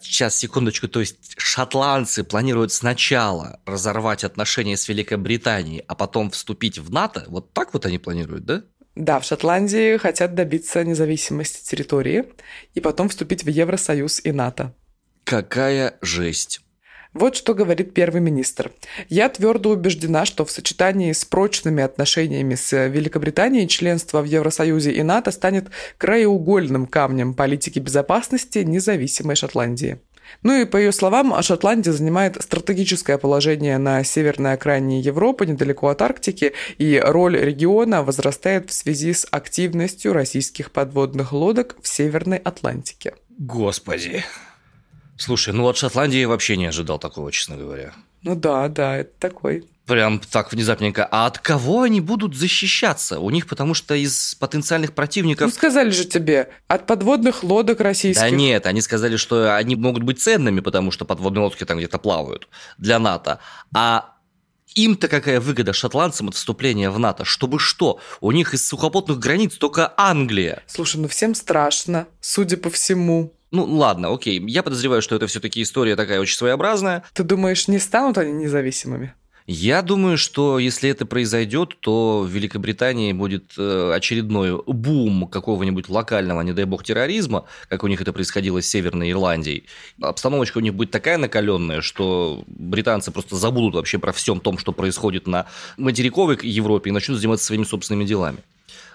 Сейчас, 0.00 0.36
секундочку, 0.36 0.88
то 0.88 1.00
есть 1.00 1.34
шотландцы 1.36 2.24
планируют 2.24 2.72
сначала 2.72 3.60
разорвать 3.66 4.24
отношения 4.24 4.76
с 4.76 4.88
Великобританией, 4.88 5.84
а 5.86 5.94
потом 5.94 6.30
вступить 6.30 6.78
в 6.78 6.90
НАТО? 6.90 7.24
Вот 7.28 7.52
так 7.52 7.72
вот 7.74 7.84
они 7.84 7.98
планируют, 7.98 8.44
да? 8.44 8.62
Да, 8.96 9.20
в 9.20 9.24
Шотландии 9.24 9.96
хотят 9.98 10.34
добиться 10.34 10.84
независимости 10.84 11.64
территории 11.64 12.24
и 12.74 12.80
потом 12.80 13.08
вступить 13.08 13.44
в 13.44 13.48
Евросоюз 13.48 14.20
и 14.24 14.32
НАТО. 14.32 14.74
Какая 15.24 15.96
жесть. 16.00 16.60
Вот 17.12 17.34
что 17.34 17.54
говорит 17.54 17.92
первый 17.92 18.20
министр. 18.20 18.70
«Я 19.08 19.28
твердо 19.28 19.70
убеждена, 19.70 20.24
что 20.24 20.44
в 20.44 20.50
сочетании 20.50 21.12
с 21.12 21.24
прочными 21.24 21.82
отношениями 21.82 22.54
с 22.54 22.86
Великобританией 22.86 23.66
членство 23.66 24.20
в 24.22 24.26
Евросоюзе 24.26 24.92
и 24.92 25.02
НАТО 25.02 25.32
станет 25.32 25.70
краеугольным 25.98 26.86
камнем 26.86 27.34
политики 27.34 27.80
безопасности 27.80 28.58
независимой 28.58 29.34
Шотландии». 29.34 29.98
Ну 30.42 30.60
и 30.60 30.64
по 30.64 30.76
ее 30.76 30.92
словам, 30.92 31.42
Шотландия 31.42 31.92
занимает 31.92 32.40
стратегическое 32.40 33.18
положение 33.18 33.78
на 33.78 34.04
северной 34.04 34.52
окраине 34.52 35.00
Европы, 35.00 35.44
недалеко 35.44 35.88
от 35.88 36.00
Арктики, 36.02 36.52
и 36.78 37.02
роль 37.04 37.36
региона 37.36 38.04
возрастает 38.04 38.70
в 38.70 38.72
связи 38.72 39.12
с 39.12 39.26
активностью 39.30 40.12
российских 40.12 40.70
подводных 40.70 41.32
лодок 41.32 41.76
в 41.82 41.88
Северной 41.88 42.38
Атлантике. 42.38 43.14
Господи, 43.38 44.24
Слушай, 45.20 45.52
ну 45.52 45.68
от 45.68 45.76
Шотландии 45.76 46.18
я 46.18 46.28
вообще 46.28 46.56
не 46.56 46.64
ожидал 46.64 46.98
такого, 46.98 47.30
честно 47.30 47.58
говоря. 47.58 47.92
Ну 48.22 48.34
да, 48.34 48.68
да, 48.68 48.96
это 48.96 49.10
такой. 49.18 49.64
Прям 49.84 50.18
так 50.18 50.50
внезапненько. 50.50 51.06
А 51.10 51.26
от 51.26 51.38
кого 51.38 51.82
они 51.82 52.00
будут 52.00 52.34
защищаться? 52.34 53.20
У 53.20 53.28
них 53.28 53.46
потому 53.46 53.74
что 53.74 53.94
из 53.94 54.34
потенциальных 54.36 54.94
противников... 54.94 55.48
Ну 55.48 55.52
сказали 55.52 55.90
же 55.90 56.06
тебе, 56.06 56.48
от 56.68 56.86
подводных 56.86 57.44
лодок 57.44 57.80
российских. 57.80 58.22
Да 58.22 58.30
нет, 58.30 58.64
они 58.64 58.80
сказали, 58.80 59.16
что 59.16 59.54
они 59.54 59.76
могут 59.76 60.04
быть 60.04 60.22
ценными, 60.22 60.60
потому 60.60 60.90
что 60.90 61.04
подводные 61.04 61.42
лодки 61.42 61.64
там 61.64 61.76
где-то 61.76 61.98
плавают 61.98 62.48
для 62.78 62.98
НАТО. 62.98 63.40
А 63.74 64.14
им-то 64.74 65.06
какая 65.08 65.38
выгода 65.38 65.74
шотландцам 65.74 66.28
от 66.28 66.34
вступления 66.34 66.88
в 66.88 66.98
НАТО? 66.98 67.26
Чтобы 67.26 67.58
что? 67.58 68.00
У 68.22 68.32
них 68.32 68.54
из 68.54 68.66
сухопутных 68.66 69.18
границ 69.18 69.54
только 69.58 69.92
Англия. 69.98 70.62
Слушай, 70.66 70.96
ну 71.02 71.08
всем 71.08 71.34
страшно, 71.34 72.06
судя 72.22 72.56
по 72.56 72.70
всему. 72.70 73.34
Ну, 73.50 73.64
ладно, 73.64 74.12
окей. 74.12 74.40
Я 74.46 74.62
подозреваю, 74.62 75.02
что 75.02 75.16
это 75.16 75.26
все-таки 75.26 75.62
история 75.62 75.96
такая 75.96 76.20
очень 76.20 76.36
своеобразная. 76.36 77.02
Ты 77.12 77.24
думаешь, 77.24 77.68
не 77.68 77.78
станут 77.78 78.18
они 78.18 78.32
независимыми? 78.32 79.14
Я 79.52 79.82
думаю, 79.82 80.16
что 80.16 80.60
если 80.60 80.90
это 80.90 81.06
произойдет, 81.06 81.76
то 81.80 82.20
в 82.20 82.28
Великобритании 82.28 83.12
будет 83.12 83.54
э, 83.58 83.92
очередной 83.92 84.62
бум 84.64 85.26
какого-нибудь 85.26 85.88
локального, 85.88 86.42
не 86.42 86.52
дай 86.52 86.66
бог, 86.66 86.84
терроризма, 86.84 87.46
как 87.68 87.82
у 87.82 87.88
них 87.88 88.00
это 88.00 88.12
происходило 88.12 88.62
с 88.62 88.68
Северной 88.68 89.10
Ирландией. 89.10 89.64
Обстановочка 90.00 90.58
у 90.58 90.60
них 90.60 90.74
будет 90.74 90.92
такая 90.92 91.18
накаленная, 91.18 91.80
что 91.80 92.44
британцы 92.46 93.10
просто 93.10 93.34
забудут 93.34 93.74
вообще 93.74 93.98
про 93.98 94.12
всем 94.12 94.38
том, 94.38 94.56
что 94.56 94.70
происходит 94.70 95.26
на 95.26 95.46
материковой 95.76 96.38
Европе 96.42 96.90
и 96.90 96.92
начнут 96.92 97.18
заниматься 97.18 97.46
своими 97.46 97.64
собственными 97.64 98.04
делами. 98.04 98.38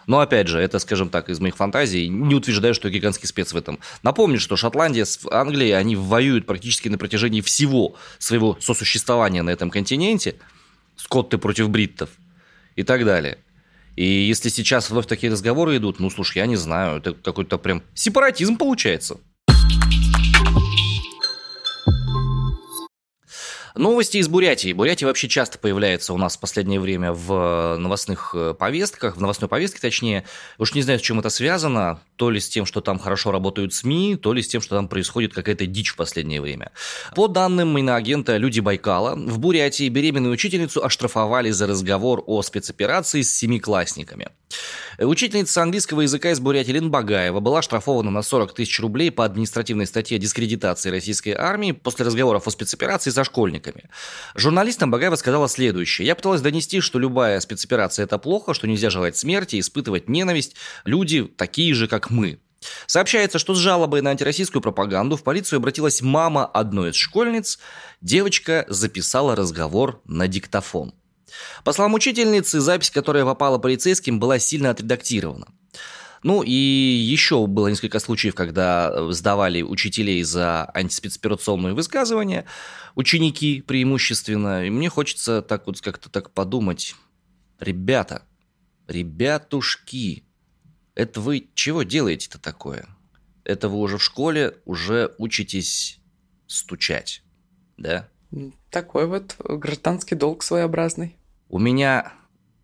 Но 0.08 0.20
опять 0.20 0.48
же, 0.48 0.60
это, 0.60 0.80
скажем 0.80 1.10
так, 1.10 1.30
из 1.30 1.40
моих 1.40 1.56
фантазий. 1.56 2.08
Не 2.08 2.36
утверждаю, 2.36 2.74
что 2.74 2.88
я 2.88 2.94
гигантский 2.94 3.28
спец 3.28 3.54
в 3.54 3.58
этом. 3.58 3.80
Напомню, 4.04 4.40
что 4.40 4.56
Шотландия 4.56 5.06
с 5.06 5.20
Англией, 5.32 5.78
они 5.78 5.96
воюют 5.96 6.46
практически 6.46 6.90
на 6.90 6.98
протяжении 6.98 7.42
всего 7.42 7.96
своего 8.20 8.58
сосуществования 8.60 9.42
на 9.42 9.50
этом 9.50 9.70
континенте. 9.70 10.36
Скотты 10.96 11.38
против 11.38 11.70
бриттов 11.70 12.10
и 12.76 12.84
так 12.84 13.06
далее. 13.06 13.40
И 13.96 14.06
если 14.06 14.50
сейчас 14.50 14.90
вновь 14.90 15.08
такие 15.08 15.32
разговоры 15.32 15.78
идут, 15.78 16.00
ну, 16.00 16.10
слушай, 16.10 16.40
я 16.40 16.46
не 16.46 16.58
знаю, 16.58 16.98
это 16.98 17.14
какой-то 17.14 17.58
прям 17.58 17.82
сепаратизм 17.94 18.58
получается. 18.58 19.18
Новости 23.76 24.18
из 24.18 24.30
Бурятии. 24.30 24.72
Бурятия 24.72 25.06
вообще 25.06 25.28
часто 25.28 25.58
появляется 25.58 26.14
у 26.14 26.18
нас 26.18 26.38
в 26.38 26.40
последнее 26.40 26.80
время 26.80 27.12
в 27.12 27.76
новостных 27.78 28.32
э, 28.34 28.54
повестках, 28.58 29.18
в 29.18 29.22
новостной 29.22 29.50
повестке 29.50 29.80
точнее. 29.82 30.24
Уж 30.58 30.74
не 30.76 30.82
знаю, 30.82 31.00
с 31.00 31.02
чем 31.02 31.20
это 31.20 31.30
связано. 31.30 32.00
То 32.16 32.30
ли 32.30 32.40
с 32.40 32.48
тем, 32.48 32.66
что 32.66 32.82
там 32.82 33.00
хорошо 33.00 33.32
работают 33.32 33.74
СМИ, 33.74 34.16
то 34.16 34.34
ли 34.34 34.42
с 34.42 34.48
тем, 34.48 34.62
что 34.62 34.76
там 34.76 34.88
происходит 34.88 35.34
какая-то 35.34 35.66
дичь 35.66 35.90
в 35.90 35.96
последнее 35.96 36.42
время. 36.42 36.72
По 37.16 37.28
данным 37.28 37.78
иноагента 37.78 38.38
«Люди 38.38 38.60
Байкала», 38.60 39.16
в 39.16 39.40
Бурятии 39.40 39.90
беременную 39.90 40.34
учительницу 40.34 40.84
оштрафовали 40.84 41.52
за 41.52 41.68
разговор 41.68 42.24
о 42.26 42.42
спецоперации 42.42 43.22
с 43.22 43.36
семиклассниками. 43.36 44.30
Учительница 44.98 45.62
английского 45.62 46.02
языка 46.02 46.32
из 46.32 46.40
Бурятии 46.40 46.72
Лен 46.72 46.90
Багаева 46.90 47.42
была 47.42 47.62
штрафована 47.62 48.12
на 48.12 48.22
40 48.22 48.54
тысяч 48.54 48.80
рублей 48.80 49.12
по 49.12 49.26
административной 49.26 49.88
статье 49.88 50.18
дискредитации 50.18 50.90
российской 50.90 51.32
армии 51.32 51.74
после 51.74 52.06
разговоров 52.06 52.48
о 52.48 52.52
спецоперации 52.52 53.10
со 53.10 53.26
школьниками. 53.26 53.90
Журналистам 54.36 54.92
Багаева 54.92 55.16
сказала 55.16 55.50
следующее. 55.50 56.08
«Я 56.08 56.16
пыталась 56.16 56.42
донести, 56.42 56.80
что 56.80 56.98
любая 56.98 57.40
спецоперация– 57.42 58.04
это 58.06 58.18
плохо, 58.18 58.54
что 58.54 58.68
нельзя 58.68 58.90
желать 58.90 59.18
смерти, 59.18 59.60
испытывать 59.60 60.08
ненависть. 60.08 60.56
Люди 60.86 61.24
такие 61.24 61.74
же, 61.74 61.88
как 61.88 62.05
мы. 62.10 62.40
Сообщается, 62.88 63.40
что 63.40 63.54
с 63.54 63.58
жалобой 63.58 64.02
на 64.02 64.12
антироссийскую 64.12 64.62
пропаганду 64.62 65.18
в 65.18 65.24
полицию 65.24 65.58
обратилась 65.58 66.02
мама 66.02 66.46
одной 66.46 66.92
из 66.92 66.96
школьниц. 66.96 67.60
Девочка 68.02 68.66
записала 68.68 69.36
разговор 69.36 70.02
на 70.06 70.28
диктофон. 70.28 70.94
По 71.64 71.74
словам 71.74 71.94
учительницы, 71.94 72.60
запись, 72.60 72.92
которая 72.92 73.26
попала 73.26 73.58
полицейским, 73.58 74.20
была 74.20 74.40
сильно 74.40 74.70
отредактирована. 74.70 75.48
Ну 76.24 76.42
и 76.42 76.52
еще 76.52 77.46
было 77.46 77.68
несколько 77.68 78.00
случаев, 78.00 78.34
когда 78.34 79.12
сдавали 79.12 79.62
учителей 79.62 80.24
за 80.24 80.70
антиспецоперационные 80.74 81.76
высказывания, 81.76 82.46
ученики 82.96 83.62
преимущественно. 83.62 84.66
И 84.66 84.72
мне 84.72 84.90
хочется 84.90 85.44
так 85.44 85.68
вот 85.68 85.80
как-то 85.82 86.10
так 86.10 86.32
подумать. 86.32 86.96
Ребята, 87.60 88.24
ребятушки, 88.88 90.24
это 90.96 91.22
вы 91.22 91.50
чего 91.54 91.84
делаете-то 91.84 92.40
такое? 92.40 92.88
Это 93.44 93.70
вы 93.70 93.78
уже 93.78 93.98
в 93.98 94.04
школе 94.04 94.58
уже 94.66 95.14
учитесь 95.18 96.00
стучать, 96.48 97.22
да? 97.78 98.10
Такой 98.72 99.06
вот 99.08 99.36
гражданский 99.40 100.16
долг 100.16 100.42
своеобразный. 100.42 101.18
У 101.48 101.60
меня 101.60 102.14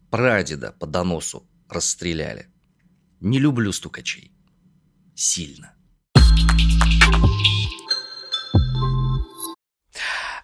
прадеда 0.10 0.74
по 0.80 0.88
доносу 0.88 1.48
расстреляли. 1.70 2.48
Не 3.20 3.38
люблю 3.40 3.72
стукачей. 3.72 4.32
Сильно. 5.14 5.74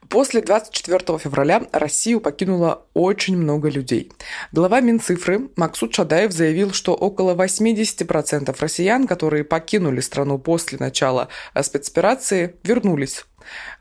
После 0.10 0.42
24 0.42 1.18
февраля 1.18 1.64
Россию 1.72 2.22
покинуло 2.22 2.86
очень 2.94 3.36
много 3.36 3.70
людей. 3.70 4.12
Глава 4.52 4.80
Минцифры 4.80 5.50
Максут 5.56 5.96
Шадаев 5.96 6.32
заявил, 6.32 6.72
что 6.72 6.94
около 6.94 7.36
80% 7.36 8.56
россиян, 8.60 9.08
которые 9.08 9.44
покинули 9.44 10.00
страну 10.00 10.38
после 10.40 10.78
начала 10.78 11.28
спецоперации, 11.62 12.56
вернулись. 12.64 13.26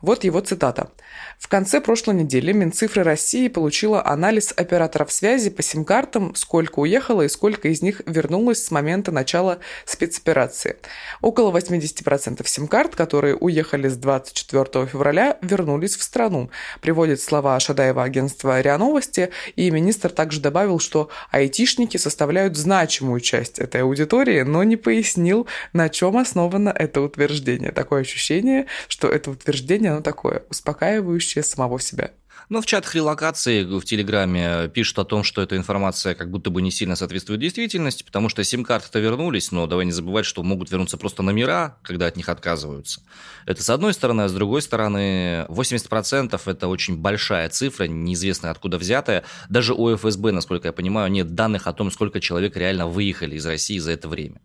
Вот 0.02 0.24
его 0.24 0.40
цитата. 0.40 0.90
В 1.38 1.48
конце 1.48 1.80
прошлой 1.80 2.14
недели 2.14 2.52
Минцифры 2.52 3.02
России 3.02 3.48
получила 3.48 4.04
анализ 4.04 4.54
операторов 4.56 5.12
связи 5.12 5.50
по 5.50 5.62
сим-картам, 5.62 6.34
сколько 6.34 6.80
уехало 6.80 7.22
и 7.22 7.28
сколько 7.28 7.68
из 7.68 7.82
них 7.82 8.00
вернулось 8.06 8.64
с 8.64 8.70
момента 8.70 9.12
начала 9.12 9.58
спецоперации. 9.84 10.76
Около 11.20 11.56
80% 11.56 12.46
сим-карт, 12.46 12.96
которые 12.96 13.36
уехали 13.36 13.88
с 13.88 13.96
24 13.96 14.86
февраля, 14.86 15.36
вернулись 15.42 15.96
в 15.96 16.02
страну, 16.02 16.50
приводит 16.80 17.20
слова 17.20 17.60
Шадаева 17.60 18.02
агентства 18.02 18.60
РИА 18.60 18.78
Новости, 18.78 19.30
и 19.56 19.70
министр 19.70 20.10
также 20.10 20.40
добавил, 20.40 20.78
что 20.78 21.10
айтишники 21.30 21.98
составляют 21.98 22.56
значимую 22.56 23.20
часть 23.20 23.58
этой 23.58 23.82
аудитории, 23.82 24.42
но 24.42 24.62
не 24.62 24.76
пояснил, 24.76 25.46
на 25.72 25.88
чем 25.88 26.16
основано 26.16 26.70
это 26.70 27.02
утверждение. 27.02 27.72
Такое 27.72 28.00
ощущение, 28.00 28.66
что 28.88 29.08
это 29.08 29.30
утверждение, 29.30 29.55
оно 29.88 30.00
такое 30.00 30.44
успокаивающее 30.50 31.42
самого 31.42 31.80
себя. 31.80 32.10
Но 32.48 32.60
в 32.60 32.66
чатах 32.66 32.94
релокации 32.94 33.64
в 33.64 33.84
Телеграме 33.84 34.68
пишут 34.68 35.00
о 35.00 35.04
том, 35.04 35.24
что 35.24 35.42
эта 35.42 35.56
информация 35.56 36.14
как 36.14 36.30
будто 36.30 36.50
бы 36.50 36.62
не 36.62 36.70
сильно 36.70 36.94
соответствует 36.94 37.40
действительности, 37.40 38.04
потому 38.04 38.28
что 38.28 38.44
сим-карты-то 38.44 39.00
вернулись, 39.00 39.50
но 39.50 39.66
давай 39.66 39.84
не 39.84 39.92
забывать, 39.92 40.26
что 40.26 40.42
могут 40.44 40.70
вернуться 40.70 40.96
просто 40.96 41.22
номера, 41.22 41.78
когда 41.82 42.06
от 42.06 42.16
них 42.16 42.28
отказываются. 42.28 43.00
Это 43.46 43.62
с 43.62 43.70
одной 43.70 43.94
стороны, 43.94 44.22
а 44.22 44.28
с 44.28 44.32
другой 44.32 44.62
стороны, 44.62 45.44
80% 45.48 46.40
это 46.46 46.68
очень 46.68 46.96
большая 46.96 47.48
цифра, 47.48 47.84
неизвестно 47.84 48.50
откуда 48.50 48.78
взятая. 48.78 49.24
Даже 49.48 49.74
у 49.74 49.96
ФСБ, 49.96 50.30
насколько 50.30 50.68
я 50.68 50.72
понимаю, 50.72 51.10
нет 51.10 51.34
данных 51.34 51.66
о 51.66 51.72
том, 51.72 51.90
сколько 51.90 52.20
человек 52.20 52.56
реально 52.56 52.86
выехали 52.86 53.36
из 53.36 53.46
России 53.46 53.78
за 53.78 53.90
это 53.92 54.08
время. 54.08 54.40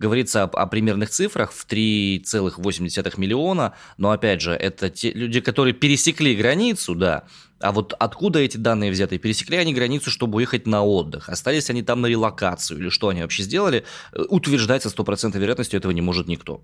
Говорится 0.00 0.42
о, 0.42 0.46
о 0.46 0.66
примерных 0.66 1.10
цифрах 1.10 1.52
в 1.52 1.66
3,8 1.68 3.14
миллиона, 3.16 3.74
но 3.96 4.10
опять 4.10 4.40
же, 4.40 4.52
это 4.52 4.90
те 4.90 5.12
люди, 5.12 5.40
которые 5.40 5.72
пересекли 5.72 6.34
границу, 6.34 6.96
да, 6.96 7.24
а 7.64 7.72
вот 7.72 7.94
откуда 7.98 8.40
эти 8.40 8.56
данные 8.56 8.90
взяты? 8.90 9.18
Пересекли 9.18 9.56
они 9.56 9.72
границу, 9.72 10.10
чтобы 10.10 10.36
уехать 10.36 10.66
на 10.66 10.84
отдых? 10.84 11.28
Остались 11.28 11.70
они 11.70 11.82
там 11.82 12.02
на 12.02 12.06
релокацию? 12.06 12.78
Или 12.78 12.90
что 12.90 13.08
они 13.08 13.22
вообще 13.22 13.42
сделали? 13.42 13.84
Э, 14.12 14.22
утверждать 14.28 14.82
со 14.82 14.90
стопроцентной 14.90 15.40
вероятностью 15.40 15.78
этого 15.78 15.92
не 15.92 16.02
может 16.02 16.28
никто. 16.28 16.62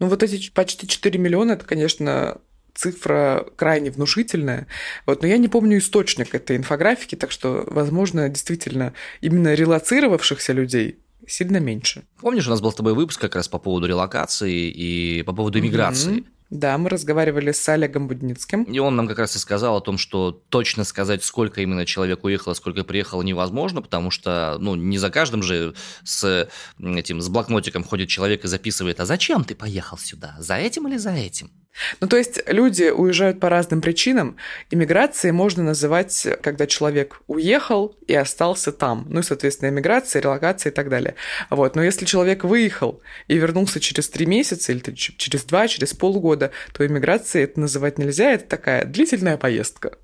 Ну 0.00 0.08
вот 0.08 0.22
эти 0.22 0.50
почти 0.50 0.88
4 0.88 1.18
миллиона, 1.18 1.52
это, 1.52 1.64
конечно, 1.64 2.38
цифра 2.74 3.46
крайне 3.56 3.90
внушительная. 3.90 4.66
Вот, 5.06 5.22
но 5.22 5.28
я 5.28 5.38
не 5.38 5.48
помню 5.48 5.78
источник 5.78 6.34
этой 6.34 6.56
инфографики, 6.56 7.14
так 7.14 7.30
что, 7.30 7.64
возможно, 7.68 8.28
действительно, 8.28 8.92
именно 9.20 9.54
релацировавшихся 9.54 10.52
людей 10.52 10.98
сильно 11.28 11.58
меньше. 11.58 12.02
Помнишь, 12.20 12.46
у 12.46 12.50
нас 12.50 12.60
был 12.60 12.72
с 12.72 12.74
тобой 12.74 12.94
выпуск 12.94 13.20
как 13.20 13.36
раз 13.36 13.48
по 13.48 13.58
поводу 13.58 13.86
релокации 13.86 14.68
и 14.68 15.22
по 15.22 15.32
поводу 15.32 15.60
иммиграции? 15.60 16.18
Mm-hmm. 16.18 16.26
Да, 16.50 16.76
мы 16.78 16.88
разговаривали 16.88 17.52
с 17.52 17.68
Олегом 17.68 18.08
Будницким. 18.08 18.64
И 18.64 18.78
он 18.80 18.96
нам 18.96 19.06
как 19.06 19.20
раз 19.20 19.36
и 19.36 19.38
сказал 19.38 19.76
о 19.76 19.80
том, 19.80 19.98
что 19.98 20.32
точно 20.48 20.82
сказать, 20.82 21.22
сколько 21.22 21.60
именно 21.60 21.86
человек 21.86 22.24
уехало, 22.24 22.54
сколько 22.54 22.82
приехало, 22.82 23.22
невозможно, 23.22 23.82
потому 23.82 24.10
что, 24.10 24.56
ну, 24.58 24.74
не 24.74 24.98
за 24.98 25.10
каждым 25.10 25.44
же 25.44 25.74
с 26.02 26.48
этим, 26.80 27.20
с 27.20 27.28
блокнотиком 27.28 27.84
ходит 27.84 28.08
человек 28.08 28.44
и 28.44 28.48
записывает, 28.48 28.98
а 28.98 29.06
зачем 29.06 29.44
ты 29.44 29.54
поехал 29.54 29.96
сюда? 29.96 30.34
За 30.40 30.56
этим 30.56 30.88
или 30.88 30.96
за 30.96 31.10
этим? 31.10 31.52
Ну, 32.00 32.08
то 32.08 32.16
есть 32.16 32.40
люди 32.46 32.84
уезжают 32.84 33.40
по 33.40 33.48
разным 33.48 33.80
причинам. 33.80 34.36
Иммиграцией 34.70 35.32
можно 35.32 35.62
называть, 35.62 36.26
когда 36.42 36.66
человек 36.66 37.20
уехал 37.26 37.96
и 38.06 38.14
остался 38.14 38.72
там. 38.72 39.06
Ну 39.08 39.20
и, 39.20 39.22
соответственно, 39.22 39.70
иммиграция, 39.70 40.22
релокация 40.22 40.70
и 40.70 40.74
так 40.74 40.88
далее. 40.88 41.14
Вот. 41.48 41.76
Но 41.76 41.82
если 41.82 42.04
человек 42.04 42.44
выехал 42.44 43.00
и 43.28 43.36
вернулся 43.36 43.80
через 43.80 44.08
три 44.08 44.26
месяца 44.26 44.72
или 44.72 44.80
через 44.94 45.44
два, 45.44 45.68
через 45.68 45.94
полгода, 45.94 46.50
то 46.72 46.86
иммиграцией 46.86 47.44
это 47.44 47.60
называть 47.60 47.98
нельзя. 47.98 48.32
Это 48.32 48.46
такая 48.46 48.84
длительная 48.84 49.36
поездка. 49.36 49.96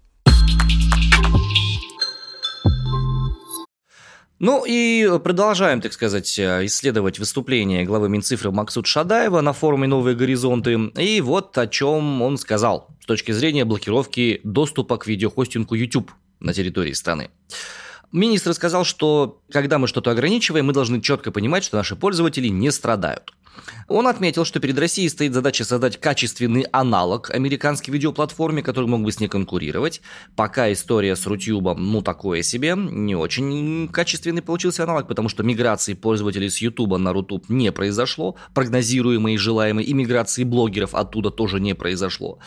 Ну 4.39 4.65
и 4.67 5.19
продолжаем, 5.25 5.81
так 5.81 5.95
сказать, 5.95 6.39
исследовать 6.39 7.19
выступление 7.19 7.85
главы 7.85 8.11
Минцифры 8.11 8.51
Максут 8.51 8.87
Шадаева 8.87 9.41
на 9.41 9.55
форуме 9.55 9.87
«Новые 9.87 10.15
горизонты». 10.15 10.75
И 10.99 11.23
вот 11.23 11.57
о 11.57 11.67
чем 11.67 12.21
он 12.21 12.37
сказал 12.37 12.89
с 13.01 13.07
точки 13.07 13.33
зрения 13.33 13.65
блокировки 13.65 14.41
доступа 14.45 14.99
к 14.99 15.07
видеохостингу 15.07 15.75
YouTube 15.75 16.11
на 16.41 16.53
территории 16.53 16.93
страны. 16.93 17.31
Министр 18.13 18.53
сказал, 18.53 18.85
что 18.85 19.41
когда 19.51 19.79
мы 19.79 19.89
что-то 19.89 20.11
ограничиваем, 20.11 20.67
мы 20.67 20.75
должны 20.75 21.01
четко 21.01 21.31
понимать, 21.33 21.65
что 21.65 21.79
наши 21.79 21.97
пользователи 21.97 22.49
не 22.49 22.71
страдают. 22.71 23.33
Он 23.89 24.09
отметил, 24.09 24.45
что 24.45 24.61
перед 24.61 24.79
Россией 24.79 25.09
стоит 25.09 25.33
задача 25.33 25.65
создать 25.65 26.01
качественный 26.01 26.63
аналог 26.73 27.31
американской 27.31 27.93
видеоплатформе, 27.93 28.63
который 28.63 28.87
мог 28.87 29.03
бы 29.03 29.13
с 29.13 29.21
ней 29.21 29.29
конкурировать. 29.29 30.01
Пока 30.35 30.73
история 30.73 31.15
с 31.15 31.27
Рутюбом, 31.27 31.93
ну, 31.93 32.03
такое 32.03 32.43
себе, 32.43 32.75
не 32.77 33.15
очень 33.15 33.89
качественный 33.89 34.43
получился 34.43 34.83
аналог, 34.83 35.07
потому 35.07 35.29
что 35.29 35.43
миграции 35.43 35.95
пользователей 35.95 36.51
с 36.51 36.59
Ютуба 36.59 36.99
на 36.99 37.13
Рутуб 37.13 37.49
не 37.49 37.71
произошло, 37.71 38.37
прогнозируемой 38.55 39.35
и 39.35 39.39
желаемой, 39.39 39.85
и 39.85 39.93
миграции 39.93 40.45
блогеров 40.45 40.95
оттуда 40.95 41.31
тоже 41.31 41.61
не 41.61 41.75
произошло. 41.75 42.39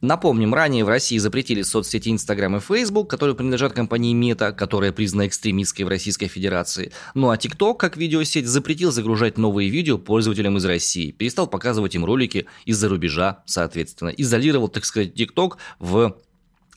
Напомним, 0.00 0.54
ранее 0.54 0.84
в 0.84 0.88
России 0.88 1.18
запретили 1.18 1.62
соцсети 1.62 2.10
Instagram 2.10 2.56
и 2.56 2.60
Facebook, 2.60 3.10
которые 3.10 3.34
принадлежат 3.34 3.72
компании 3.72 4.14
Meta, 4.14 4.52
которая 4.52 4.92
признана 4.92 5.26
экстремистской 5.26 5.84
в 5.84 5.88
Российской 5.88 6.28
Федерации. 6.28 6.92
Ну 7.14 7.30
а 7.30 7.36
TikTok, 7.36 7.76
как 7.76 7.96
видеосеть, 7.96 8.46
запретил 8.46 8.92
загружать 8.92 9.38
новые 9.38 9.68
видео 9.68 9.98
пользователям 9.98 10.47
из 10.56 10.64
России, 10.64 11.10
перестал 11.10 11.46
показывать 11.46 11.94
им 11.94 12.04
ролики 12.04 12.46
из-за 12.64 12.88
рубежа, 12.88 13.42
соответственно, 13.46 14.08
изолировал, 14.10 14.68
так 14.68 14.84
сказать, 14.84 15.14
TikTok 15.14 15.56
в 15.78 16.16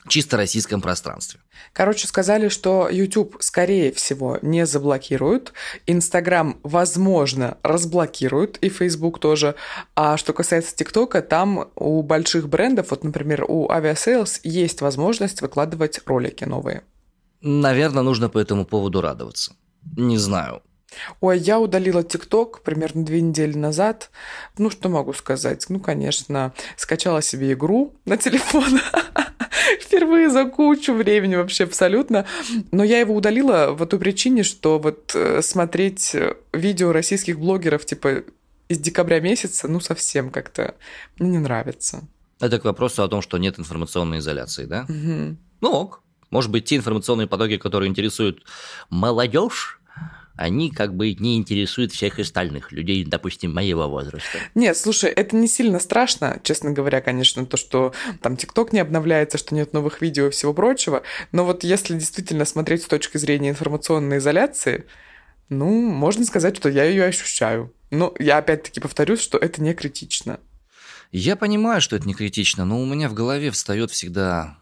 чисто 0.08 0.38
российском 0.38 0.82
пространстве. 0.82 1.40
Короче, 1.74 2.08
сказали, 2.08 2.50
что 2.50 2.90
YouTube, 2.90 3.38
скорее 3.40 3.92
всего, 3.92 4.40
не 4.42 4.66
заблокируют, 4.66 5.54
Instagram, 5.86 6.60
возможно, 6.64 7.58
разблокируют, 7.64 8.58
и 8.58 8.70
Facebook 8.70 9.20
тоже. 9.20 9.56
А 9.96 10.18
что 10.18 10.34
касается 10.34 10.76
ТикТока, 10.76 11.22
там 11.22 11.70
у 11.76 12.02
больших 12.02 12.50
брендов, 12.50 12.92
вот, 12.92 13.04
например, 13.04 13.46
у 13.48 13.68
Aviasales, 13.68 14.40
есть 14.44 14.82
возможность 14.82 15.42
выкладывать 15.42 16.02
ролики 16.06 16.46
новые. 16.46 16.84
Наверное, 17.42 18.04
нужно 18.04 18.30
по 18.30 18.40
этому 18.40 18.66
поводу 18.66 19.02
радоваться. 19.02 19.54
Не 19.98 20.18
знаю. 20.18 20.62
Ой, 21.20 21.40
я 21.40 21.60
удалила 21.60 22.04
ТикТок 22.04 22.62
примерно 22.62 23.04
две 23.06 23.22
недели 23.22 23.58
назад. 23.58 24.12
Ну, 24.58 24.70
что 24.70 24.90
могу 24.90 25.14
сказать? 25.14 25.66
Ну, 25.70 25.80
конечно, 25.80 26.54
скачала 26.78 27.22
себе 27.22 27.54
игру 27.54 27.94
на 28.06 28.18
телефон. 28.18 28.80
Впервые 29.82 30.30
за 30.30 30.46
кучу 30.46 30.94
времени 30.94 31.36
вообще 31.36 31.64
абсолютно. 31.66 32.26
Но 32.72 32.84
я 32.84 33.00
его 33.00 33.16
удалила 33.16 33.76
по 33.78 33.86
той 33.86 34.00
причине, 34.00 34.44
что 34.44 34.80
вот 34.80 35.12
э, 35.16 35.42
смотреть 35.42 36.16
видео 36.54 36.92
российских 36.92 37.40
блогеров 37.40 37.86
типа 37.86 38.24
из 38.68 38.80
декабря 38.80 39.20
месяца, 39.20 39.68
ну, 39.68 39.80
совсем 39.82 40.30
как-то 40.30 40.76
мне 41.20 41.32
не 41.32 41.38
нравится. 41.40 42.04
Это 42.40 42.60
к 42.60 42.64
вопросу 42.64 43.04
о 43.04 43.08
том, 43.08 43.22
что 43.22 43.38
нет 43.38 43.60
информационной 43.60 44.20
изоляции, 44.20 44.66
да? 44.66 44.86
Угу. 44.90 45.38
Ну 45.62 45.72
ок. 45.72 46.02
Может 46.32 46.50
быть, 46.50 46.64
те 46.64 46.78
информационные 46.78 47.28
потоки, 47.28 47.58
которые 47.58 47.90
интересуют 47.90 48.44
молодежь, 48.90 49.81
они 50.36 50.72
как 50.72 50.96
бы 50.96 51.14
не 51.14 51.38
интересуют 51.38 51.92
всех 51.92 52.20
остальных 52.20 52.72
людей, 52.72 53.04
допустим, 53.06 53.54
моего 53.54 53.88
возраста. 53.88 54.38
Нет, 54.56 54.78
слушай, 54.78 55.10
это 55.10 55.36
не 55.36 55.48
сильно 55.48 55.80
страшно, 55.80 56.40
честно 56.44 56.72
говоря, 56.72 57.02
конечно, 57.02 57.46
то, 57.46 57.58
что 57.58 57.94
там 58.22 58.38
ТикТок 58.38 58.74
не 58.74 58.80
обновляется, 58.80 59.38
что 59.38 59.56
нет 59.56 59.74
новых 59.74 60.02
видео 60.02 60.28
и 60.28 60.32
всего 60.32 60.54
прочего, 60.54 61.04
но 61.32 61.46
вот 61.46 61.64
если 61.64 61.98
действительно 61.98 62.46
смотреть 62.46 62.84
с 62.84 62.88
точки 62.88 63.18
зрения 63.18 63.50
информационной 63.50 64.18
изоляции, 64.18 64.86
ну, 65.50 65.70
можно 65.82 66.26
сказать, 66.26 66.58
что 66.58 66.70
я 66.70 66.86
ее 66.86 67.06
ощущаю. 67.06 67.74
Но 67.90 68.14
я 68.20 68.38
опять-таки 68.38 68.80
повторюсь, 68.80 69.20
что 69.20 69.38
это 69.38 69.62
не 69.62 69.74
критично. 69.74 70.40
Я 71.12 71.36
понимаю, 71.36 71.82
что 71.82 71.98
это 71.98 72.08
не 72.08 72.14
критично, 72.14 72.64
но 72.64 72.80
у 72.80 72.86
меня 72.86 73.10
в 73.10 73.14
голове 73.14 73.52
встает 73.52 73.92
всегда 73.92 74.58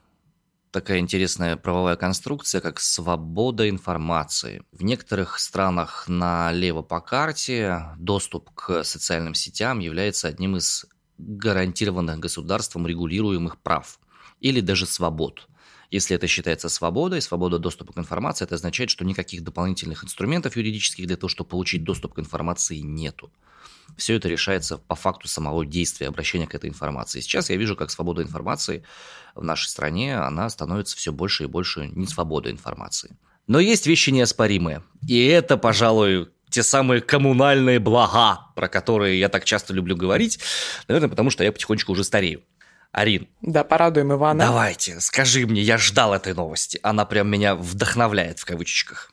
такая 0.71 0.99
интересная 0.99 1.55
правовая 1.57 1.95
конструкция, 1.95 2.61
как 2.61 2.79
свобода 2.79 3.69
информации. 3.69 4.63
В 4.71 4.83
некоторых 4.83 5.39
странах 5.39 6.05
налево 6.07 6.81
по 6.81 6.99
карте 7.01 7.85
доступ 7.97 8.49
к 8.53 8.83
социальным 8.83 9.33
сетям 9.33 9.79
является 9.79 10.27
одним 10.27 10.57
из 10.57 10.85
гарантированных 11.17 12.19
государством 12.19 12.87
регулируемых 12.87 13.57
прав 13.61 13.99
или 14.39 14.61
даже 14.61 14.85
свобод. 14.85 15.47
Если 15.91 16.15
это 16.15 16.27
считается 16.27 16.69
свободой, 16.69 17.21
свобода 17.21 17.57
доступа 17.57 17.93
к 17.93 17.97
информации, 17.97 18.45
это 18.45 18.55
означает, 18.55 18.89
что 18.89 19.05
никаких 19.05 19.43
дополнительных 19.43 20.03
инструментов 20.03 20.55
юридических 20.55 21.07
для 21.07 21.17
того, 21.17 21.29
чтобы 21.29 21.49
получить 21.49 21.83
доступ 21.83 22.13
к 22.15 22.19
информации, 22.19 22.77
нету 22.77 23.31
все 23.97 24.15
это 24.15 24.27
решается 24.27 24.77
по 24.77 24.95
факту 24.95 25.27
самого 25.27 25.65
действия, 25.65 26.07
обращения 26.07 26.47
к 26.47 26.55
этой 26.55 26.69
информации. 26.69 27.19
Сейчас 27.21 27.49
я 27.49 27.57
вижу, 27.57 27.75
как 27.75 27.91
свобода 27.91 28.21
информации 28.21 28.83
в 29.35 29.43
нашей 29.43 29.67
стране, 29.67 30.17
она 30.17 30.49
становится 30.49 30.97
все 30.97 31.11
больше 31.11 31.43
и 31.43 31.47
больше 31.47 31.87
не 31.87 32.07
свободой 32.07 32.51
информации. 32.51 33.17
Но 33.47 33.59
есть 33.59 33.87
вещи 33.87 34.11
неоспоримые. 34.11 34.83
И 35.07 35.25
это, 35.25 35.57
пожалуй, 35.57 36.29
те 36.49 36.63
самые 36.63 37.01
коммунальные 37.01 37.79
блага, 37.79 38.47
про 38.55 38.67
которые 38.67 39.19
я 39.19 39.29
так 39.29 39.45
часто 39.45 39.73
люблю 39.73 39.95
говорить, 39.95 40.39
наверное, 40.87 41.09
потому 41.09 41.29
что 41.29 41.43
я 41.43 41.51
потихонечку 41.51 41.91
уже 41.91 42.03
старею. 42.03 42.41
Арин. 42.91 43.27
Да, 43.41 43.63
порадуем 43.63 44.11
Ивана. 44.13 44.45
Давайте, 44.45 44.99
скажи 44.99 45.45
мне, 45.45 45.61
я 45.61 45.77
ждал 45.77 46.13
этой 46.13 46.33
новости. 46.33 46.79
Она 46.81 47.05
прям 47.05 47.29
меня 47.29 47.55
вдохновляет 47.55 48.39
в 48.39 48.45
кавычках. 48.45 49.11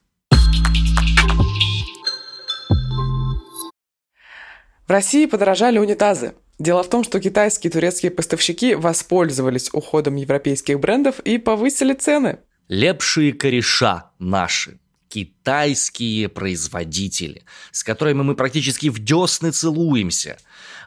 В 4.87 4.91
России 4.91 5.27
подорожали 5.27 5.79
унитазы. 5.79 6.35
Дело 6.59 6.83
в 6.83 6.89
том, 6.89 7.05
что 7.05 7.21
китайские 7.21 7.71
и 7.71 7.73
турецкие 7.73 8.11
поставщики 8.11 8.75
воспользовались 8.75 9.69
уходом 9.73 10.17
европейских 10.17 10.81
брендов 10.81 11.21
и 11.21 11.39
повысили 11.39 11.93
цены. 11.93 12.39
Лепшие 12.69 13.33
кореша 13.33 14.11
наши, 14.19 14.79
китайские 15.09 16.29
производители, 16.29 17.45
с 17.73 17.85
которыми 17.85 18.23
мы 18.23 18.35
практически 18.35 18.89
в 18.89 18.99
десны 18.99 19.51
целуемся, 19.51 20.39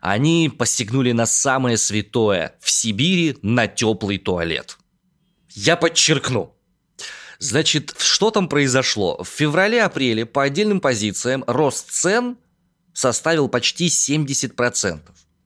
они 0.01 0.49
постигнули 0.49 1.11
на 1.11 1.25
самое 1.25 1.77
святое 1.77 2.55
в 2.59 2.69
Сибири 2.69 3.37
на 3.41 3.67
теплый 3.67 4.17
туалет. 4.17 4.77
Я 5.49 5.75
подчеркну, 5.75 6.55
Значит, 7.39 7.95
что 7.97 8.31
там 8.31 8.49
произошло? 8.49 9.23
В 9.23 9.27
феврале-апреле 9.27 10.25
по 10.25 10.43
отдельным 10.43 10.81
позициям 10.81 11.45
рост 11.47 11.89
цен 11.89 12.37
составил 12.93 13.47
почти 13.47 13.87
70% 13.87 14.99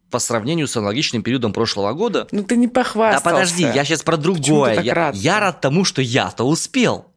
по 0.09 0.19
сравнению 0.19 0.67
с 0.67 0.75
аналогичным 0.75 1.21
периодом 1.21 1.53
прошлого 1.53 1.93
года. 1.93 2.27
Ну 2.31 2.43
ты 2.43 2.55
не 2.55 2.67
похвастался. 2.67 3.23
Да 3.23 3.31
подожди, 3.31 3.63
я 3.63 3.85
сейчас 3.85 4.01
про 4.01 4.17
другое. 4.17 4.81
Я, 4.81 4.93
рад? 4.93 5.15
я 5.15 5.39
рад 5.39 5.61
тому, 5.61 5.85
что 5.85 6.01
я-то 6.01 6.43
успел. 6.43 7.12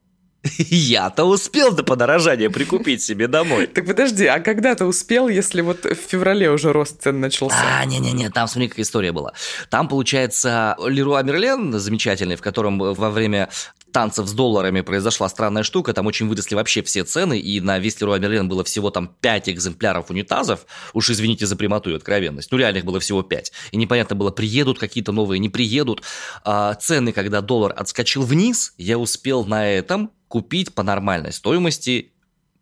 Я-то 0.59 1.25
успел 1.25 1.72
до 1.72 1.83
подорожания 1.83 2.51
прикупить 2.51 3.03
себе 3.03 3.29
домой. 3.29 3.66
Так 3.66 3.87
подожди, 3.87 4.27
а 4.27 4.40
когда 4.40 4.75
ты 4.75 4.85
успел, 4.85 5.29
если 5.29 5.61
вот 5.61 5.85
в 5.85 5.94
феврале 5.94 6.51
уже 6.51 6.72
рост 6.72 7.03
цен 7.03 7.20
начался? 7.20 7.57
А, 7.81 7.85
не-не-не, 7.85 8.31
там 8.31 8.46
смотри, 8.46 8.68
какая 8.68 8.83
история 8.83 9.12
была. 9.12 9.33
Там, 9.70 9.88
получается, 9.88 10.77
Леруа 10.87 11.22
Мерлен 11.22 11.79
замечательный, 11.79 12.37
в 12.37 12.42
котором 12.42 12.79
во 12.79 13.11
время 13.11 13.49
танцев 13.96 14.27
с 14.29 14.33
долларами 14.35 14.83
произошла 14.83 15.27
странная 15.29 15.62
штука, 15.62 15.94
там 15.94 16.07
очень 16.07 16.29
выросли 16.29 16.55
вообще 16.55 16.83
все 16.83 17.03
цены, 17.03 17.38
и 17.38 17.61
на 17.62 17.79
весь 17.79 17.99
Леруа 17.99 18.18
Мерлен 18.18 18.46
было 18.46 18.62
всего 18.62 18.90
там 18.90 19.09
5 19.22 19.49
экземпляров 19.49 20.11
унитазов, 20.11 20.66
уж 20.92 21.09
извините 21.09 21.46
за 21.46 21.57
прямоту 21.57 21.90
и 21.90 21.94
откровенность, 21.94 22.53
ну 22.53 22.59
реально 22.59 22.79
их 22.79 22.85
было 22.85 23.01
всего 23.01 23.22
5, 23.22 23.53
и 23.70 23.77
непонятно 23.79 24.14
было, 24.14 24.31
приедут 24.31 24.79
какие-то 24.79 25.12
новые, 25.12 25.38
не 25.38 25.49
приедут. 25.49 26.03
А, 26.44 26.75
цены, 26.75 27.12
когда 27.12 27.40
доллар 27.40 27.72
отскочил 27.75 28.22
вниз, 28.22 28.75
я 28.77 28.99
успел 28.99 29.46
на 29.46 29.66
этом 29.66 30.11
купить 30.28 30.74
по 30.74 30.82
нормальной 30.82 31.32
стоимости 31.32 32.12